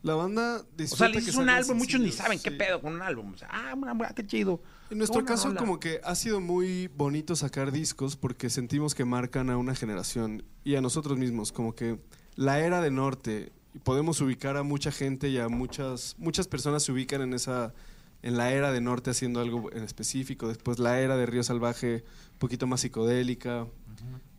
La 0.03 0.15
banda 0.15 0.59
O 0.63 0.67
disfruta 0.77 1.21
sea, 1.21 1.33
le 1.33 1.39
un 1.39 1.49
álbum, 1.49 1.77
muchos 1.77 2.01
ni 2.01 2.11
saben 2.11 2.41
qué 2.41 2.51
pedo 2.51 2.81
con 2.81 2.95
un 2.95 3.03
álbum. 3.03 3.35
O 3.35 3.37
sea, 3.37 3.49
ah, 3.53 3.75
una- 3.77 3.97
qué 4.15 4.27
chido. 4.27 4.61
En 4.91 4.99
nuestro 4.99 5.21
Una 5.21 5.29
caso, 5.29 5.49
rola. 5.49 5.61
como 5.61 5.79
que 5.79 6.01
ha 6.03 6.15
sido 6.17 6.41
muy 6.41 6.89
bonito 6.89 7.37
sacar 7.37 7.71
discos 7.71 8.17
porque 8.17 8.51
sentimos 8.51 8.95
que 8.97 9.05
marcan 9.05 9.49
a 9.51 9.57
una 9.57 9.75
generación 9.77 10.45
y 10.65 10.75
a 10.75 10.81
nosotros 10.81 11.19
mismos. 11.19 11.53
Como 11.53 11.75
que 11.75 11.99
la 12.39 12.61
era 12.61 12.81
de 12.81 12.93
Norte, 12.93 13.51
podemos 13.83 14.21
ubicar 14.21 14.57
a 14.57 14.63
mucha 14.63 14.93
gente 14.93 15.29
y 15.29 15.39
a 15.39 15.49
muchas, 15.49 16.15
muchas 16.19 16.47
personas 16.47 16.85
se 16.85 16.93
ubican 16.93 17.21
en 17.21 17.35
esa 17.35 17.75
en 18.23 18.37
la 18.37 18.53
era 18.53 18.71
de 18.71 18.81
Norte 18.81 19.11
haciendo 19.11 19.41
algo 19.41 19.73
en 19.73 19.83
específico. 19.83 20.47
Después 20.47 20.79
la 20.79 21.01
era 21.01 21.17
de 21.17 21.27
Río 21.27 21.43
Salvaje, 21.43 22.05
un 22.35 22.39
poquito 22.39 22.69
más 22.69 22.83
psicodélica. 22.83 23.67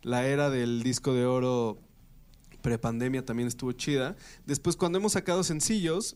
La 0.01 0.25
era 0.25 0.49
del 0.49 0.81
disco 0.81 1.13
de 1.13 1.25
oro 1.25 1.77
prepandemia 2.61 3.25
también 3.25 3.49
estuvo 3.49 3.73
chida. 3.73 4.15
Después, 4.45 4.77
cuando 4.77 4.97
hemos 4.97 5.11
sacado 5.11 5.43
sencillos, 5.43 6.15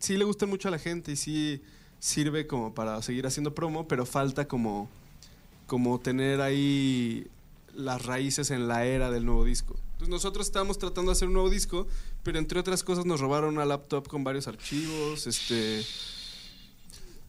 sí 0.00 0.18
le 0.18 0.24
gustan 0.24 0.50
mucho 0.50 0.68
a 0.68 0.70
la 0.70 0.78
gente 0.78 1.12
y 1.12 1.16
sí 1.16 1.62
sirve 1.98 2.46
como 2.46 2.74
para 2.74 3.00
seguir 3.00 3.26
haciendo 3.26 3.54
promo, 3.54 3.88
pero 3.88 4.04
falta 4.04 4.46
como, 4.46 4.90
como 5.66 5.98
tener 5.98 6.42
ahí 6.42 7.26
las 7.74 8.04
raíces 8.04 8.50
en 8.50 8.68
la 8.68 8.84
era 8.86 9.10
del 9.10 9.24
nuevo 9.24 9.44
disco. 9.44 9.74
Entonces 9.92 10.08
nosotros 10.08 10.46
estábamos 10.46 10.78
tratando 10.78 11.10
de 11.10 11.16
hacer 11.16 11.28
un 11.28 11.34
nuevo 11.34 11.50
disco, 11.50 11.86
pero 12.22 12.38
entre 12.38 12.58
otras 12.60 12.82
cosas 12.82 13.04
nos 13.06 13.20
robaron 13.20 13.54
una 13.54 13.64
laptop 13.64 14.08
con 14.08 14.24
varios 14.24 14.48
archivos, 14.48 15.26
este... 15.26 15.82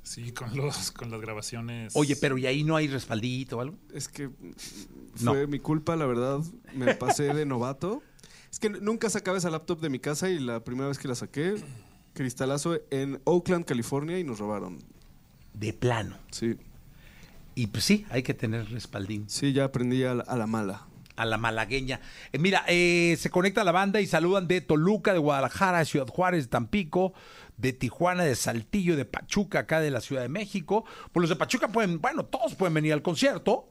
Sí, 0.04 0.32
con, 0.34 0.56
los, 0.58 0.92
con 0.92 1.10
las 1.12 1.22
grabaciones. 1.22 1.94
Oye, 1.96 2.16
pero 2.18 2.38
¿y 2.38 2.46
ahí 2.46 2.64
no 2.66 2.76
hay 2.76 2.88
respaldito 2.88 3.58
o 3.58 3.62
algo? 3.62 3.78
Es 3.94 4.10
que 4.10 4.30
No. 5.22 5.32
fue 5.32 5.48
mi 5.48 5.60
culpa, 5.60 5.96
la 5.96 6.06
verdad. 6.06 6.42
Me 6.76 6.94
pasé 6.96 7.34
de 7.34 7.46
novato. 7.46 8.04
Es 8.52 8.60
que 8.60 8.70
nunca 8.70 9.10
sacaba 9.10 9.38
esa 9.38 9.50
laptop 9.50 9.80
de 9.80 9.90
mi 9.90 10.00
casa 10.00 10.30
y 10.30 10.40
la 10.40 10.64
primera 10.64 10.90
vez 10.90 11.00
que 11.00 11.08
la 11.08 11.16
saqué, 11.16 11.56
cristalazo 12.14 12.80
en 12.92 13.22
Oakland, 13.24 13.64
California, 13.66 14.20
y 14.20 14.24
nos 14.26 14.40
robaron. 14.40 14.78
De 15.54 15.72
plano. 15.72 16.18
Sí, 16.32 16.58
Y 17.56 17.68
pues 17.68 17.84
sí, 17.84 18.06
hay 18.10 18.24
que 18.24 18.34
tener 18.34 18.70
respaldín. 18.72 19.26
sí, 19.30 19.54
ya 19.54 19.66
aprendí 19.66 20.04
a 20.04 20.16
la, 20.16 20.24
a 20.24 20.36
la 20.38 20.48
mala. 20.48 20.88
a 21.16 21.26
la 21.26 21.38
malagueña. 21.38 22.00
Eh, 22.32 22.40
mira, 22.40 22.64
eh, 22.68 23.16
se 23.20 23.30
conecta 23.30 23.64
la 23.64 23.72
banda 23.72 24.02
y 24.02 24.08
saludan 24.08 24.48
de 24.48 24.62
Toluca, 24.62 25.14
de 25.14 25.20
Guadalajara, 25.20 25.80
de 25.80 25.86
Ciudad 25.86 26.08
Juárez, 26.08 26.46
de 26.46 26.50
Tampico, 26.50 27.14
de 27.58 27.72
Tijuana, 27.74 28.24
de 28.24 28.36
Saltillo, 28.36 28.96
de 28.98 29.06
Pachuca, 29.06 29.60
acá 29.60 29.80
de 29.80 29.92
la 29.92 30.02
Ciudad 30.02 30.24
de 30.24 30.30
México. 30.30 30.86
Pues 31.12 31.22
los 31.22 31.30
de 31.30 31.36
Pachuca 31.36 31.68
pueden, 31.68 32.02
bueno, 32.02 32.26
todos 32.26 32.56
pueden 32.56 32.74
venir 32.74 32.94
al 32.94 33.04
concierto. 33.04 33.70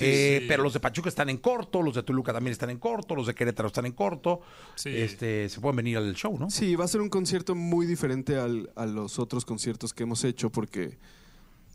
eh, 0.00 0.38
sí. 0.42 0.46
Pero 0.46 0.62
los 0.62 0.72
de 0.72 0.78
Pachuca 0.78 1.08
están 1.08 1.28
en 1.30 1.38
corto, 1.38 1.82
los 1.82 1.96
de 1.96 2.04
Toluca 2.04 2.32
también 2.32 2.52
están 2.52 2.70
en 2.70 2.78
corto, 2.78 3.16
los 3.16 3.26
de 3.26 3.34
Querétaro 3.34 3.66
están 3.66 3.86
en 3.86 3.92
corto. 3.92 4.40
Sí. 4.76 4.90
Este, 4.90 5.48
se 5.48 5.60
pueden 5.60 5.74
venir 5.74 5.96
al 5.96 6.14
show, 6.14 6.38
¿no? 6.38 6.48
Sí, 6.48 6.76
va 6.76 6.84
a 6.84 6.88
ser 6.88 7.00
un 7.00 7.08
concierto 7.08 7.56
muy 7.56 7.86
diferente 7.86 8.36
al- 8.36 8.70
a 8.76 8.86
los 8.86 9.18
otros 9.18 9.44
conciertos 9.44 9.92
que 9.92 10.04
hemos 10.04 10.22
hecho 10.22 10.50
porque 10.52 10.96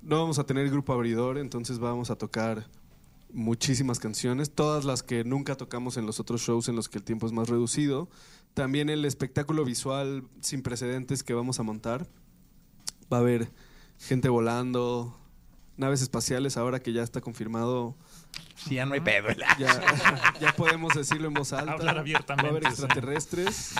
no 0.01 0.19
vamos 0.19 0.39
a 0.39 0.45
tener 0.45 0.69
grupo 0.69 0.93
abridor, 0.93 1.37
entonces 1.37 1.79
vamos 1.79 2.09
a 2.09 2.15
tocar 2.17 2.67
muchísimas 3.31 3.99
canciones, 3.99 4.51
todas 4.51 4.85
las 4.85 5.03
que 5.03 5.23
nunca 5.23 5.55
tocamos 5.55 5.97
en 5.97 6.05
los 6.05 6.19
otros 6.19 6.41
shows 6.41 6.67
en 6.67 6.75
los 6.75 6.89
que 6.89 6.97
el 6.97 7.03
tiempo 7.03 7.27
es 7.27 7.31
más 7.31 7.49
reducido. 7.49 8.09
También 8.53 8.89
el 8.89 9.05
espectáculo 9.05 9.63
visual 9.63 10.23
sin 10.41 10.61
precedentes 10.63 11.23
que 11.23 11.33
vamos 11.33 11.59
a 11.59 11.63
montar. 11.63 12.07
Va 13.11 13.17
a 13.17 13.19
haber 13.21 13.51
gente 13.99 14.29
volando, 14.29 15.19
naves 15.77 16.01
espaciales, 16.01 16.57
ahora 16.57 16.81
que 16.81 16.93
ya 16.93 17.03
está 17.03 17.21
confirmado, 17.21 17.95
Sí, 18.55 18.75
ya 18.75 18.85
no 18.85 18.93
hay 18.93 18.99
pedo. 18.99 19.27
ya, 19.57 20.33
ya 20.41 20.53
podemos 20.53 20.93
decirlo 20.93 21.27
en 21.27 21.33
voz 21.33 21.53
alta. 21.53 21.71
Hablar 21.73 21.97
abiertamente, 21.97 22.43
Va 22.43 22.49
a 22.49 22.51
haber 22.51 22.65
extraterrestres. 22.65 23.75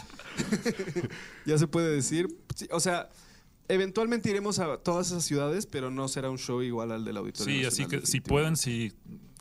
ya 1.46 1.58
se 1.58 1.68
puede 1.68 1.94
decir. 1.94 2.28
O 2.72 2.80
sea, 2.80 3.10
eventualmente 3.70 4.30
iremos 4.30 4.60
a 4.60 4.78
todas 4.78 5.08
esas 5.08 5.24
ciudades, 5.24 5.66
pero 5.66 5.92
no 5.92 6.08
será 6.08 6.30
un 6.30 6.38
show 6.38 6.62
igual 6.62 6.92
al 6.92 7.06
del 7.06 7.18
Auditorio 7.18 7.54
Sí, 7.54 7.66
así 7.66 7.86
que 7.86 8.06
si 8.06 8.20
pueden, 8.20 8.58
sí, 8.58 8.92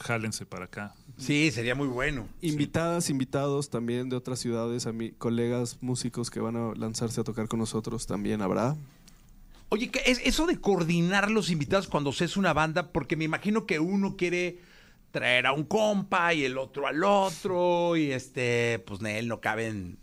jálense 0.00 0.46
para 0.46 0.66
acá. 0.66 0.94
Sí, 1.16 1.50
sería 1.50 1.74
muy 1.74 1.88
bueno. 1.88 2.28
Invitadas, 2.42 3.10
invitados 3.10 3.70
también 3.70 4.08
de 4.08 4.16
otras 4.16 4.38
ciudades, 4.38 4.86
a 4.86 4.92
mí, 4.92 5.10
colegas 5.10 5.78
músicos 5.80 6.30
que 6.30 6.40
van 6.40 6.56
a 6.56 6.74
lanzarse 6.74 7.20
a 7.20 7.24
tocar 7.24 7.48
con 7.48 7.58
nosotros 7.58 8.06
también 8.06 8.42
habrá. 8.42 8.76
Oye, 9.70 9.90
¿qué 9.90 10.02
es 10.06 10.20
eso 10.24 10.46
de 10.46 10.60
coordinar 10.60 11.30
los 11.30 11.50
invitados 11.50 11.88
cuando 11.88 12.12
se 12.12 12.26
es 12.26 12.36
una 12.36 12.52
banda? 12.52 12.92
Porque 12.92 13.16
me 13.16 13.24
imagino 13.24 13.66
que 13.66 13.80
uno 13.80 14.16
quiere 14.16 14.58
traer 15.10 15.46
a 15.46 15.52
un 15.52 15.64
compa 15.64 16.32
y 16.34 16.44
el 16.44 16.58
otro 16.58 16.86
al 16.86 17.02
otro 17.02 17.96
y 17.96 18.12
este, 18.12 18.78
pues 18.86 19.00
él 19.02 19.26
no 19.26 19.40
caben 19.40 19.98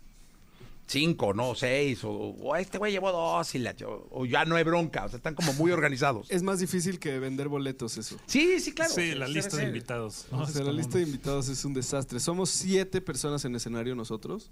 cinco, 0.86 1.34
no 1.34 1.54
seis, 1.54 2.04
o, 2.04 2.10
o 2.10 2.56
este 2.56 2.78
güey 2.78 2.92
llevó 2.92 3.10
dos 3.12 3.54
y 3.54 3.58
la, 3.58 3.74
o 4.10 4.24
ya 4.24 4.44
no 4.44 4.56
hay 4.56 4.64
bronca, 4.64 5.04
o 5.04 5.08
sea, 5.08 5.16
están 5.16 5.34
como 5.34 5.52
muy 5.54 5.70
organizados. 5.72 6.30
Es 6.30 6.42
más 6.42 6.60
difícil 6.60 6.98
que 6.98 7.18
vender 7.18 7.48
boletos 7.48 7.96
eso. 7.98 8.16
Sí, 8.26 8.60
sí, 8.60 8.72
claro. 8.72 8.92
sí, 8.92 9.14
la 9.14 9.28
lista 9.28 9.56
de 9.56 9.64
invitados. 9.64 10.26
¿no? 10.30 10.42
O 10.42 10.46
sea, 10.46 10.64
la 10.64 10.72
lista 10.72 10.98
de 10.98 11.04
invitados 11.04 11.48
es 11.48 11.64
un 11.64 11.74
desastre. 11.74 12.20
Somos 12.20 12.50
siete 12.50 13.00
personas 13.00 13.44
en 13.44 13.54
escenario 13.54 13.94
nosotros, 13.94 14.50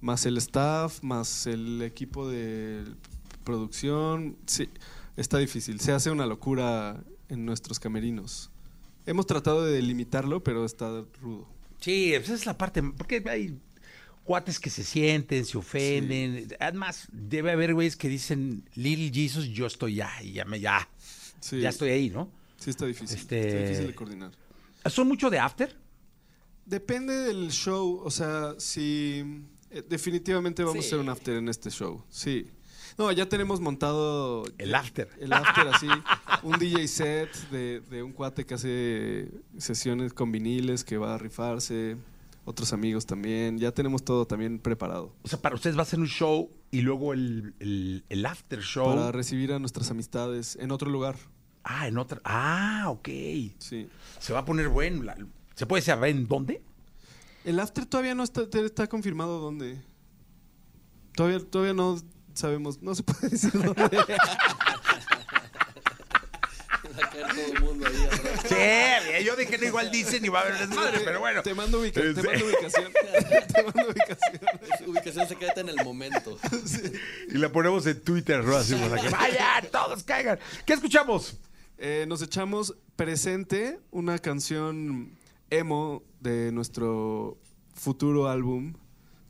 más 0.00 0.24
el 0.26 0.38
staff, 0.38 1.02
más 1.02 1.46
el 1.46 1.82
equipo 1.82 2.28
de 2.28 2.84
producción. 3.44 4.36
Sí, 4.46 4.68
está 5.16 5.38
difícil. 5.38 5.80
Se 5.80 5.92
hace 5.92 6.10
una 6.10 6.26
locura 6.26 7.02
en 7.28 7.44
nuestros 7.44 7.78
camerinos. 7.78 8.50
Hemos 9.06 9.26
tratado 9.26 9.64
de 9.64 9.72
delimitarlo, 9.72 10.42
pero 10.42 10.64
está 10.64 11.04
rudo. 11.20 11.46
Sí, 11.80 12.14
esa 12.14 12.34
es 12.34 12.44
la 12.44 12.58
parte, 12.58 12.82
porque 12.82 13.22
hay 13.26 13.58
cuates 14.30 14.60
que 14.60 14.70
se 14.70 14.84
sienten, 14.84 15.44
se 15.44 15.58
ofenden. 15.58 16.46
Además, 16.60 17.08
debe 17.10 17.50
haber 17.50 17.74
güeyes 17.74 17.96
que 17.96 18.08
dicen, 18.08 18.62
Little 18.76 19.10
Jesus, 19.12 19.48
yo 19.48 19.66
estoy 19.66 19.96
ya, 19.96 20.08
y 20.22 20.34
ya, 20.34 20.44
me, 20.44 20.60
ya, 20.60 20.88
Sí, 21.40 21.58
ya 21.60 21.70
estoy 21.70 21.90
ahí, 21.90 22.10
¿no? 22.10 22.30
sí 22.56 22.70
está 22.70 22.86
difícil. 22.86 23.18
Este- 23.18 23.48
Está 23.48 23.60
difícil 23.62 23.86
de 23.88 23.94
coordinar. 23.96 24.30
¿Son 24.86 25.08
mucho 25.08 25.30
de 25.30 25.40
after? 25.40 25.76
Depende 26.64 27.12
del 27.12 27.50
show, 27.50 28.00
o 28.04 28.10
sea, 28.12 28.54
si 28.58 29.24
eh, 29.68 29.82
definitivamente 29.88 30.62
vamos 30.62 30.84
a 30.84 30.86
hacer 30.86 30.98
un 31.00 31.08
after 31.08 31.34
en 31.36 31.48
este 31.48 31.68
show, 31.70 32.04
sí. 32.08 32.46
No, 32.98 33.10
ya 33.10 33.28
tenemos 33.28 33.58
montado 33.60 34.44
El 34.58 34.76
after. 34.76 35.08
el 35.18 35.32
after 35.32 35.66
así, 35.74 35.88
un 36.44 36.56
DJ 36.56 36.86
set 36.86 37.34
de, 37.50 37.80
de 37.80 38.04
un 38.04 38.12
cuate 38.12 38.46
que 38.46 38.54
hace 38.54 39.28
sesiones 39.58 40.12
con 40.12 40.30
viniles 40.30 40.84
que 40.84 40.98
va 40.98 41.14
a 41.16 41.18
rifarse, 41.18 41.96
otros 42.50 42.72
amigos 42.72 43.06
también, 43.06 43.58
ya 43.58 43.72
tenemos 43.72 44.04
todo 44.04 44.26
también 44.26 44.58
preparado 44.58 45.14
O 45.22 45.28
sea, 45.28 45.40
para 45.40 45.54
ustedes 45.54 45.76
va 45.78 45.82
a 45.82 45.86
ser 45.86 45.98
un 46.00 46.06
show 46.08 46.50
y 46.70 46.82
luego 46.82 47.12
el, 47.14 47.54
el, 47.60 48.04
el 48.08 48.26
after 48.26 48.60
show. 48.60 48.94
para 48.94 49.10
recibir 49.12 49.52
a 49.52 49.58
nuestras 49.58 49.90
amistades 49.90 50.56
en 50.60 50.70
otro 50.70 50.90
lugar, 50.90 51.16
Ah, 51.62 51.86
en 51.88 51.98
otra. 51.98 52.20
Ah, 52.24 52.86
ok. 52.88 53.08
sí. 53.58 53.88
Se 54.18 54.32
va 54.32 54.40
a 54.40 54.44
poner 54.44 54.68
bueno. 54.68 55.02
la- 55.02 55.16
¿Se 55.54 55.66
puede 55.66 55.82
saber 55.82 56.10
en 56.10 56.26
dónde? 56.26 56.62
El 57.44 57.60
after 57.60 57.84
todavía 57.86 58.14
no 58.14 58.22
está, 58.22 58.42
está 58.64 58.86
confirmado 58.86 59.40
dónde. 59.40 59.78
Todavía, 61.14 61.40
todavía 61.40 61.74
no 61.74 61.98
sabemos, 62.32 62.80
no 62.82 62.94
se 62.94 63.02
puede 63.02 63.28
decir 63.28 63.52
dónde. 63.52 63.74
A 67.02 67.10
caer 67.10 67.26
todo 67.28 67.46
el 67.54 67.60
mundo 67.62 67.86
ahí 67.86 68.04
atrás. 68.04 68.40
Sí, 68.48 69.24
yo 69.24 69.36
dije 69.36 69.58
no 69.58 69.64
igual 69.66 69.90
dicen 69.90 70.24
y 70.24 70.28
va 70.28 70.40
a 70.40 70.42
haber 70.42 70.58
desmadre, 70.58 71.00
pero 71.04 71.20
bueno. 71.20 71.42
Te 71.42 71.54
mando, 71.54 71.80
ubica- 71.80 72.00
te 72.00 72.14
Sí. 72.14 72.26
mando 72.26 72.46
ubicación. 72.46 72.92
te 73.54 73.62
mando 73.62 73.86
ubicación. 73.90 74.40
Su 74.84 74.90
ubicación 74.90 75.28
se 75.28 75.36
queda 75.36 75.52
en 75.56 75.68
el 75.70 75.76
momento. 75.84 76.38
Y 77.28 77.38
la 77.38 77.50
ponemos 77.50 77.86
en 77.86 78.00
Twitter, 78.02 78.44
¿no? 78.44 78.56
Así 78.56 78.74
para 78.74 79.00
que 79.00 79.08
vayan, 79.08 79.66
todos 79.70 80.02
caigan. 80.04 80.38
¿Qué 80.66 80.72
escuchamos? 80.74 81.36
Eh, 81.78 82.04
nos 82.08 82.20
echamos 82.22 82.74
presente 82.96 83.78
una 83.90 84.18
canción 84.18 85.16
emo 85.48 86.02
de 86.20 86.52
nuestro 86.52 87.38
futuro 87.74 88.28
álbum 88.28 88.74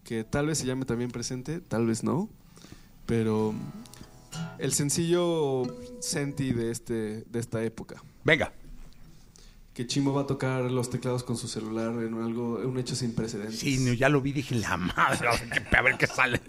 que 0.02 0.24
tal 0.24 0.46
vez 0.48 0.58
se 0.58 0.66
llame 0.66 0.84
también 0.84 1.10
presente, 1.12 1.60
tal 1.60 1.86
vez 1.86 2.02
no, 2.02 2.28
pero 3.06 3.54
el 4.58 4.72
sencillo 4.72 5.62
Senti 6.00 6.52
de 6.52 6.70
este 6.70 7.24
de 7.24 7.38
esta 7.38 7.62
época. 7.62 8.02
Venga. 8.24 8.52
Que 9.74 9.86
Chimo 9.86 10.12
va 10.12 10.22
a 10.22 10.26
tocar 10.26 10.62
los 10.70 10.90
teclados 10.90 11.22
con 11.22 11.36
su 11.36 11.46
celular 11.46 11.94
en 12.02 12.14
algo 12.20 12.58
un 12.58 12.78
hecho 12.78 12.96
sin 12.96 13.14
precedentes. 13.14 13.60
Sí, 13.60 13.78
no, 13.78 13.92
ya 13.92 14.08
lo 14.08 14.20
vi, 14.20 14.32
dije, 14.32 14.56
la 14.56 14.76
madre, 14.76 15.28
a 15.76 15.82
ver 15.82 15.96
qué 15.96 16.06
sale. 16.06 16.40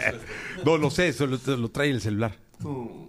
No, 0.64 0.76
lo 0.76 0.90
sé, 0.90 1.08
eso 1.08 1.26
lo, 1.26 1.38
lo 1.56 1.70
trae 1.70 1.90
el 1.90 2.00
celular. 2.00 2.36
Oh. 2.62 3.08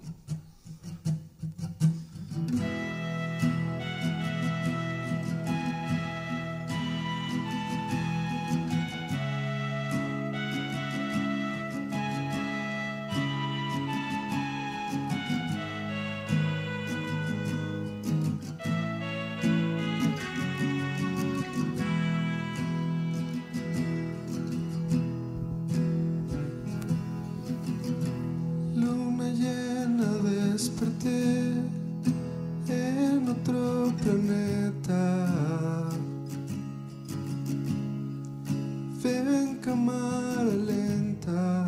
Ven 39.07 39.59
cámara 39.61 40.43
lenta 40.43 41.65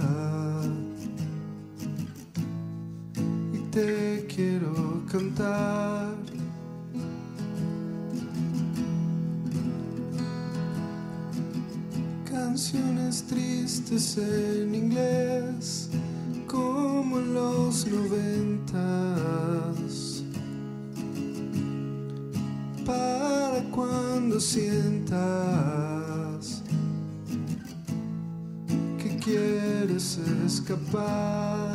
y 3.54 3.60
te 3.72 4.26
quiero 4.28 5.06
cantar. 5.10 6.18
Canciones 12.30 13.24
tristes 13.24 14.18
en 14.18 14.76
inglés 14.76 15.39
capaz. 30.70 31.69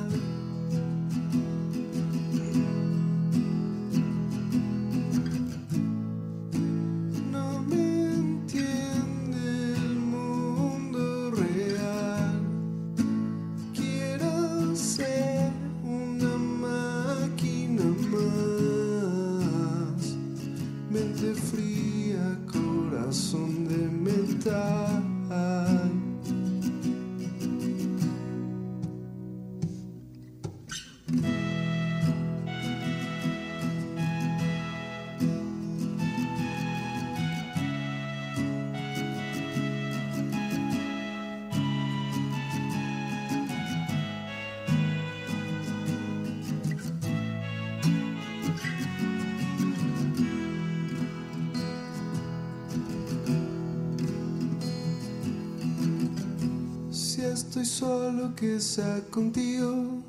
Solo, 57.75 58.35
que 58.37 58.61
sea 58.61 59.01
contigo. 59.11 60.01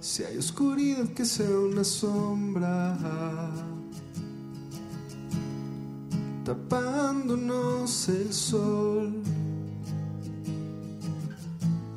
Si 0.00 0.22
hay 0.22 0.38
oscuridad, 0.38 1.08
que 1.08 1.24
sea 1.24 1.50
una 1.50 1.82
sombra. 1.82 2.96
Tapándonos 6.44 8.08
el 8.08 8.32
sol. 8.32 9.12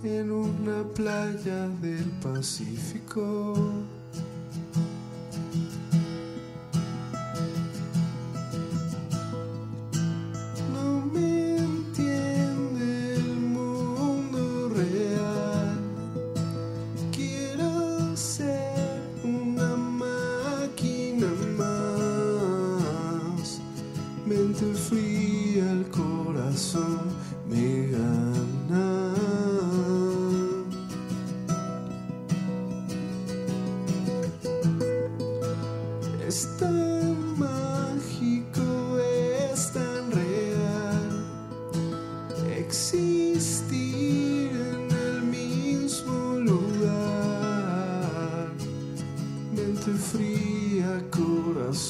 En 0.03 0.31
una 0.31 0.83
playa 0.95 1.67
del 1.81 2.09
Pacífico. 2.21 3.53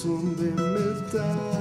Corazón 0.04 0.36
de 0.36 0.52
metal. 0.52 1.53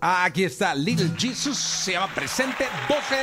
Aquí 0.00 0.44
está 0.44 0.74
Little 0.74 1.10
Jesus, 1.18 1.58
se 1.58 1.92
llama 1.92 2.12
Presente, 2.14 2.64
12 2.88 3.16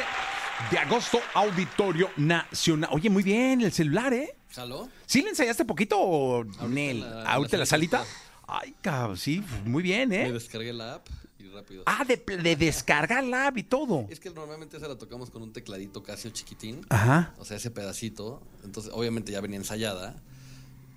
de 0.72 0.78
agosto, 0.78 1.20
Auditorio 1.34 2.10
Nacional. 2.18 2.90
Oye, 2.94 3.10
muy 3.10 3.24
bien, 3.24 3.62
el 3.62 3.72
celular, 3.72 4.14
¿eh? 4.14 4.36
¿Jaló? 4.54 4.88
¿Sí 5.06 5.22
le 5.24 5.30
ensayaste 5.30 5.66
poquito, 5.66 6.00
o 6.00 6.44
Nel? 6.68 7.02
la- 7.02 7.24
¿Ahorita 7.24 7.58
la 7.58 7.62
la 7.62 7.66
salita? 7.66 7.98
salita. 8.00 8.18
Ay, 8.48 8.76
cabrón, 8.82 9.18
sí, 9.18 9.44
muy 9.66 9.82
bien, 9.84 10.10
Me 10.10 10.28
¿eh? 10.28 10.32
descargué 10.32 10.72
la 10.72 10.96
app 10.96 11.08
y 11.40 11.48
rápido. 11.50 11.84
Ah, 11.88 12.06
de, 12.08 12.16
de 12.18 12.56
descargar 12.56 13.24
la 13.24 13.48
app 13.48 13.58
y 13.58 13.64
todo. 13.64 14.06
Es 14.10 14.20
que 14.20 14.30
normalmente 14.30 14.78
esa 14.78 14.88
la 14.88 14.98
tocamos 14.98 15.32
con 15.32 15.42
un 15.42 15.52
tecladito 15.54 16.04
Casio 16.04 16.30
chiquitín. 16.30 16.86
Ajá. 16.90 17.34
O 17.40 17.46
sea, 17.46 17.58
ese 17.58 17.72
pedacito. 17.72 18.42
Entonces, 18.64 18.92
obviamente 18.94 19.32
ya 19.32 19.42
venía 19.42 19.58
ensayada. 19.58 20.16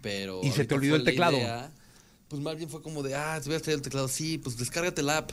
Pero. 0.02 0.40
Y 0.44 0.50
se 0.52 0.64
te 0.64 0.74
olvidó 0.74 0.94
el 0.96 1.04
la 1.04 1.10
teclado. 1.10 1.36
idea, 1.38 1.70
pues 2.28 2.40
más 2.40 2.56
bien 2.56 2.68
fue 2.70 2.82
como 2.82 3.02
de, 3.02 3.14
ah, 3.16 3.38
te 3.42 3.48
voy 3.48 3.56
a 3.56 3.60
traer 3.60 3.76
el 3.78 3.82
teclado. 3.82 4.08
Sí, 4.08 4.38
pues 4.38 4.56
descárgate 4.56 5.02
la 5.02 5.18
app. 5.18 5.32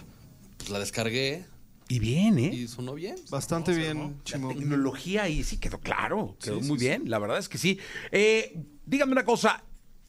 Pues 0.68 0.74
la 0.74 0.80
descargué 0.80 1.46
Y 1.88 2.00
bien, 2.00 2.38
¿eh? 2.40 2.54
y 2.54 2.68
sonó 2.68 2.94
bien. 2.94 3.16
Bastante 3.30 3.74
bien, 3.74 4.18
La 4.18 4.24
Chimo. 4.26 4.50
tecnología 4.50 5.24
ahí 5.24 5.42
sí 5.46 5.56
quedó 5.60 5.80
claro, 5.80 6.36
quedó 6.44 6.62
Sí, 6.62 6.68
muy 6.68 6.78
sí, 6.78 6.84
bien, 6.86 7.10
la 7.10 7.20
verdad 7.20 7.38
es 7.38 7.48
que 7.48 7.58
sí. 7.58 7.80
Eh, 8.12 8.66
dígame 8.86 9.14
una 9.14 9.24
cosa, 9.24 9.64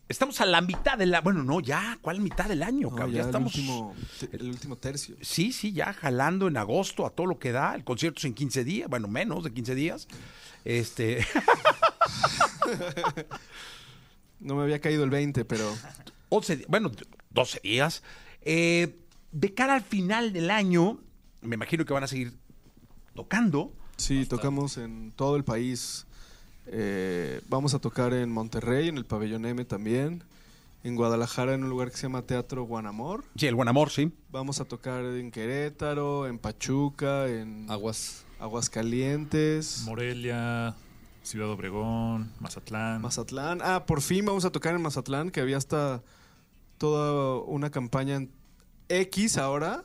estamos 0.08 0.40
a 0.40 0.46
la 0.46 0.60
mitad 0.60 0.98
de 0.98 1.06
la, 1.06 1.20
bueno, 1.20 1.44
no, 1.44 1.60
ya, 1.60 1.96
¿cuál 2.02 2.20
mitad 2.20 2.46
del 2.46 2.64
año? 2.64 2.88
No, 2.90 2.96
cabrón? 2.96 3.12
ya 3.12 3.16
ya 3.18 3.20
el 3.22 3.26
estamos, 3.28 3.54
último, 3.54 3.94
el 4.32 4.48
último 4.48 4.76
tercio. 4.78 5.14
sí, 5.20 5.52
sí, 5.52 5.72
ya 5.72 5.92
jalando 5.92 6.48
en 6.48 6.56
agosto 6.56 7.06
a 7.06 7.10
todo 7.10 7.28
lo 7.28 7.38
que 7.38 7.52
da, 7.52 7.76
el 7.76 7.84
concierto 7.84 8.18
es 8.18 8.24
en 8.24 8.34
15 8.34 8.64
días, 8.64 8.88
bueno, 8.90 9.06
menos 9.06 9.44
de 9.44 9.52
15 9.52 9.76
días. 9.76 10.08
Este, 10.64 11.24
No 14.40 14.56
me 14.56 14.62
había 14.64 14.80
caído 14.80 15.04
el 15.04 15.10
20, 15.10 15.44
pero 15.44 15.72
11, 16.30 16.56
di- 16.56 16.64
bueno, 16.68 16.90
12 17.30 17.60
días. 17.62 18.02
Eh, 18.42 18.96
de 19.40 19.54
cara 19.54 19.74
al 19.74 19.82
final 19.82 20.32
del 20.32 20.50
año, 20.50 20.98
me 21.42 21.54
imagino 21.54 21.84
que 21.84 21.92
van 21.92 22.02
a 22.02 22.08
seguir 22.08 22.32
tocando. 23.14 23.72
sí, 23.96 24.26
tocamos 24.26 24.78
en 24.78 25.12
todo 25.14 25.36
el 25.36 25.44
país. 25.44 26.06
Eh, 26.66 27.40
vamos 27.48 27.72
a 27.72 27.78
tocar 27.78 28.12
en 28.12 28.30
Monterrey, 28.30 28.88
en 28.88 28.98
el 28.98 29.06
Pabellón 29.06 29.46
M 29.46 29.64
también. 29.64 30.24
En 30.84 30.96
Guadalajara, 30.96 31.54
en 31.54 31.64
un 31.64 31.70
lugar 31.70 31.90
que 31.90 31.96
se 31.96 32.02
llama 32.02 32.22
Teatro 32.22 32.64
Guanamor. 32.64 33.24
Sí, 33.36 33.46
el 33.46 33.54
buen 33.54 33.68
amor, 33.68 33.90
sí. 33.90 34.12
Vamos 34.30 34.60
a 34.60 34.64
tocar 34.64 35.04
en 35.04 35.30
Querétaro, 35.30 36.26
en 36.26 36.38
Pachuca, 36.38 37.28
en 37.28 37.66
Aguas. 37.68 38.24
Aguascalientes, 38.40 39.82
Morelia, 39.84 40.76
Ciudad 41.24 41.50
Obregón, 41.50 42.32
Mazatlán. 42.38 43.02
Mazatlán. 43.02 43.60
Ah, 43.62 43.84
por 43.86 44.00
fin 44.00 44.24
vamos 44.24 44.44
a 44.44 44.50
tocar 44.50 44.74
en 44.76 44.82
Mazatlán, 44.82 45.30
que 45.30 45.40
había 45.40 45.56
hasta 45.56 46.02
toda 46.78 47.40
una 47.42 47.70
campaña 47.70 48.14
en 48.14 48.30
X 48.88 49.36
ahora, 49.38 49.84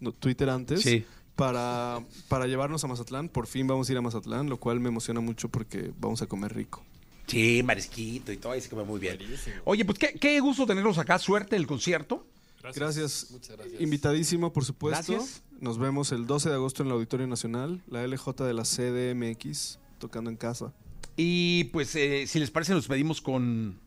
no, 0.00 0.12
Twitter 0.12 0.48
antes, 0.50 0.82
Sí. 0.82 1.04
para, 1.36 2.00
para 2.28 2.46
llevarnos 2.46 2.82
a 2.84 2.86
Mazatlán. 2.88 3.28
Por 3.28 3.46
fin 3.46 3.66
vamos 3.66 3.88
a 3.88 3.92
ir 3.92 3.98
a 3.98 4.02
Mazatlán, 4.02 4.48
lo 4.48 4.58
cual 4.58 4.80
me 4.80 4.88
emociona 4.88 5.20
mucho 5.20 5.48
porque 5.48 5.92
vamos 5.98 6.22
a 6.22 6.26
comer 6.26 6.54
rico. 6.54 6.84
Sí, 7.26 7.62
marisquito 7.62 8.32
y 8.32 8.38
todo, 8.38 8.52
ahí 8.52 8.60
se 8.60 8.70
come 8.70 8.84
muy 8.84 8.98
bien. 9.00 9.18
Oye, 9.64 9.84
pues 9.84 9.98
qué, 9.98 10.14
qué 10.14 10.40
gusto 10.40 10.66
tenerlos 10.66 10.96
acá, 10.98 11.18
suerte 11.18 11.56
en 11.56 11.62
el 11.62 11.68
concierto. 11.68 12.26
Gracias. 12.62 13.28
Muchas 13.30 13.56
gracias. 13.56 13.80
Invitadísimo, 13.80 14.52
por 14.52 14.64
supuesto. 14.64 15.12
Gracias. 15.12 15.42
Nos 15.60 15.78
vemos 15.78 16.12
el 16.12 16.26
12 16.26 16.48
de 16.48 16.54
agosto 16.54 16.82
en 16.82 16.88
el 16.88 16.92
Auditorio 16.94 17.26
Nacional, 17.26 17.82
la 17.88 18.06
LJ 18.06 18.32
de 18.44 18.54
la 18.54 18.62
CDMX, 18.64 19.78
tocando 19.98 20.30
en 20.30 20.36
casa. 20.36 20.72
Y 21.16 21.64
pues, 21.64 21.94
eh, 21.96 22.26
si 22.26 22.38
les 22.38 22.50
parece, 22.50 22.72
nos 22.72 22.86
pedimos 22.88 23.20
con... 23.20 23.78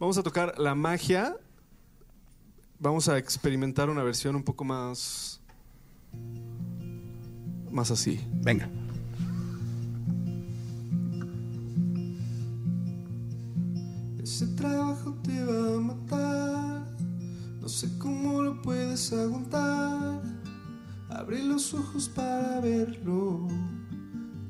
Vamos 0.00 0.16
a 0.18 0.22
tocar 0.22 0.58
La 0.58 0.74
Magia. 0.74 1.36
Vamos 2.82 3.08
a 3.08 3.16
experimentar 3.16 3.88
una 3.88 4.02
versión 4.02 4.34
un 4.34 4.42
poco 4.42 4.64
más. 4.64 5.40
más 7.70 7.92
así. 7.92 8.18
Venga. 8.42 8.68
Ese 14.20 14.48
trabajo 14.56 15.14
te 15.22 15.44
va 15.44 15.76
a 15.76 15.80
matar. 15.80 16.82
No 17.60 17.68
sé 17.68 17.88
cómo 17.98 18.42
lo 18.42 18.60
puedes 18.60 19.12
aguantar. 19.12 20.20
Abre 21.08 21.40
los 21.40 21.72
ojos 21.74 22.08
para 22.08 22.58
verlo. 22.58 23.46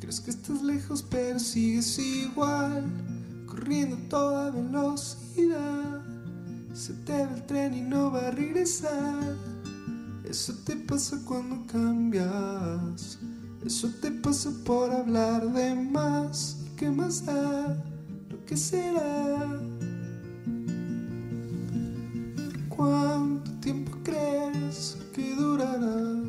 Crees 0.01 0.23
que 0.23 0.31
estás 0.31 0.63
lejos, 0.63 1.03
pero 1.03 1.39
sigues 1.39 1.99
igual. 1.99 2.87
Corriendo 3.47 3.97
a 3.97 4.09
toda 4.09 4.51
velocidad. 4.51 6.02
Se 6.83 6.95
te 6.95 7.13
va 7.13 7.33
el 7.37 7.47
tren 7.47 7.75
y 7.75 7.81
no 7.81 8.11
va 8.11 8.27
a 8.27 8.31
regresar. 8.33 9.37
Eso 10.29 10.53
te 10.65 10.75
pasa 10.75 11.17
cuando 11.25 11.65
cambias. 11.69 13.21
Eso 13.65 13.89
te 14.01 14.11
pasa 14.11 14.51
por 14.65 14.91
hablar 14.91 15.47
de 15.53 15.77
más. 15.77 16.59
¿Y 16.67 16.77
qué 16.77 16.91
más 16.91 17.25
da? 17.25 17.81
Lo 18.29 18.45
que 18.45 18.57
será. 18.57 19.61
¿Cuánto 22.69 23.53
tiempo 23.61 23.93
crees 24.03 24.99
que 25.15 25.37
durará? 25.37 26.21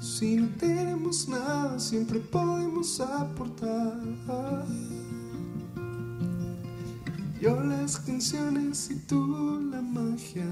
Si 0.00 0.34
no 0.34 0.48
tenemos 0.58 1.28
nada, 1.28 1.78
siempre 1.78 2.18
podemos 2.18 3.00
aportar. 3.00 4.66
Yo 7.40 7.62
las 7.62 8.00
canciones 8.00 8.90
y 8.90 8.96
tú 9.06 9.60
la 9.70 9.80
magia. 9.80 10.44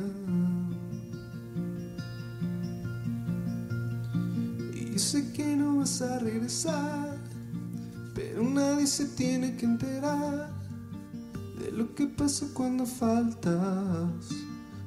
Y 4.73 4.97
sé 4.97 5.33
que 5.33 5.57
no 5.57 5.79
vas 5.79 6.01
a 6.01 6.21
regresar, 6.21 7.19
pero 8.15 8.45
nadie 8.45 8.87
se 8.87 9.05
tiene 9.07 9.57
que 9.57 9.67
enterar 9.67 10.49
de 11.59 11.73
lo 11.73 11.93
que 11.93 12.07
pasa 12.07 12.47
cuando 12.55 12.87
faltas 12.87 14.31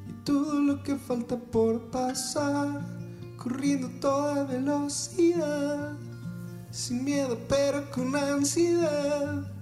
y 0.08 0.14
todo 0.24 0.62
lo 0.62 0.82
que 0.84 0.96
falta 0.96 1.36
por 1.36 1.92
pasar, 1.92 2.80
corriendo 3.36 3.90
toda 4.00 4.46
velocidad, 4.46 5.98
sin 6.72 7.04
miedo 7.04 7.38
pero 7.50 7.92
con 7.92 8.16
ansiedad. 8.16 9.59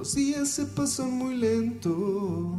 Los 0.00 0.14
días 0.14 0.48
se 0.48 0.64
pasan 0.64 1.12
muy 1.12 1.36
lento, 1.36 2.56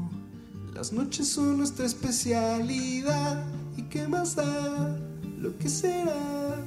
las 0.76 0.94
noches 0.94 1.28
son 1.28 1.58
nuestra 1.58 1.88
especialidad. 1.88 3.44
¿Y 3.76 3.82
qué 3.82 4.08
más 4.08 4.36
da 4.36 4.96
lo 5.40 5.58
que 5.58 5.68
será? 5.68 6.64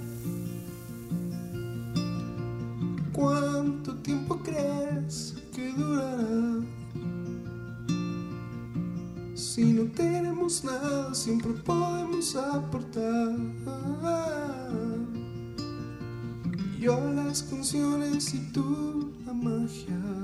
¿Cuánto 3.13 3.95
tiempo 3.99 4.37
crees 4.43 5.37
que 5.55 5.73
durará? 5.75 6.61
Si 9.37 9.73
no 9.75 9.85
tenemos 9.93 10.65
nada, 10.65 11.15
siempre 11.15 11.53
podemos 11.53 12.35
aportar. 12.35 13.37
Yo 16.81 16.99
las 17.13 17.45
canciones 17.45 18.35
y 18.35 18.41
tú 18.51 19.13
la 19.25 19.33
magia. 19.33 20.24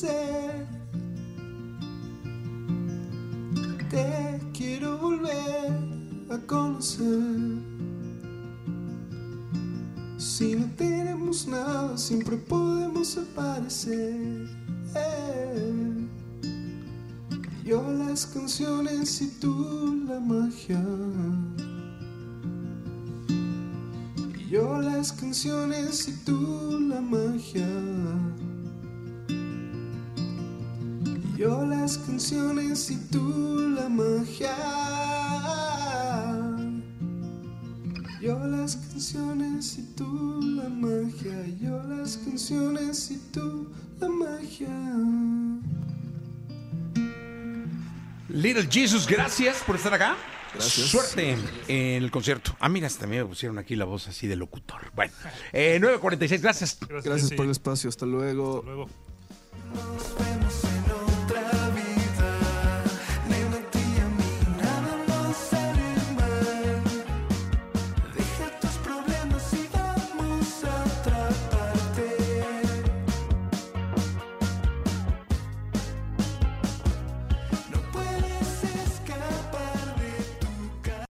Te 0.00 0.08
quiero 4.54 4.96
volver 4.96 5.72
a 6.30 6.38
conocer. 6.46 7.04
Si 10.16 10.56
no 10.56 10.70
tenemos 10.76 11.46
nada, 11.46 11.98
siempre 11.98 12.38
podemos 12.38 13.18
aparecer. 13.18 14.48
Yo 17.62 17.82
las 17.92 18.24
canciones 18.24 19.20
y 19.20 19.28
tú 19.38 20.04
la 20.08 20.18
magia. 20.18 20.82
Yo 24.50 24.80
las 24.80 25.12
canciones 25.12 26.08
y 26.08 26.12
tú 26.24 26.39
Yo 31.40 31.64
las 31.64 31.96
canciones 31.96 32.90
y 32.90 32.96
tú 33.08 33.72
la 33.74 33.88
magia. 33.88 34.54
Yo 38.20 38.38
las 38.46 38.76
canciones 38.76 39.78
y 39.78 39.94
tú 39.96 40.38
la 40.42 40.68
magia. 40.68 41.46
Yo 41.58 41.82
las 41.84 42.18
canciones 42.18 43.10
y 43.10 43.16
tú 43.32 43.72
la 43.98 44.08
magia. 44.10 44.68
Little 48.28 48.68
Jesus, 48.70 49.06
gracias 49.06 49.62
por 49.66 49.76
estar 49.76 49.94
acá. 49.94 50.18
Gracias. 50.52 50.88
Suerte 50.88 51.38
en 51.68 52.02
el 52.02 52.10
concierto. 52.10 52.54
Ah, 52.60 52.68
mira, 52.68 52.86
hasta 52.86 53.06
me 53.06 53.24
pusieron 53.24 53.56
aquí 53.56 53.76
la 53.76 53.86
voz 53.86 54.08
así 54.08 54.26
de 54.26 54.36
locutor. 54.36 54.92
Bueno, 54.94 55.14
eh, 55.54 55.78
9.46, 55.80 56.42
gracias. 56.42 56.78
Gracias 56.86 57.22
Jessy. 57.22 57.34
por 57.34 57.46
el 57.46 57.52
espacio. 57.52 57.88
Hasta 57.88 58.04
luego. 58.04 58.58
Hasta 58.58 58.66
luego. 58.66 59.09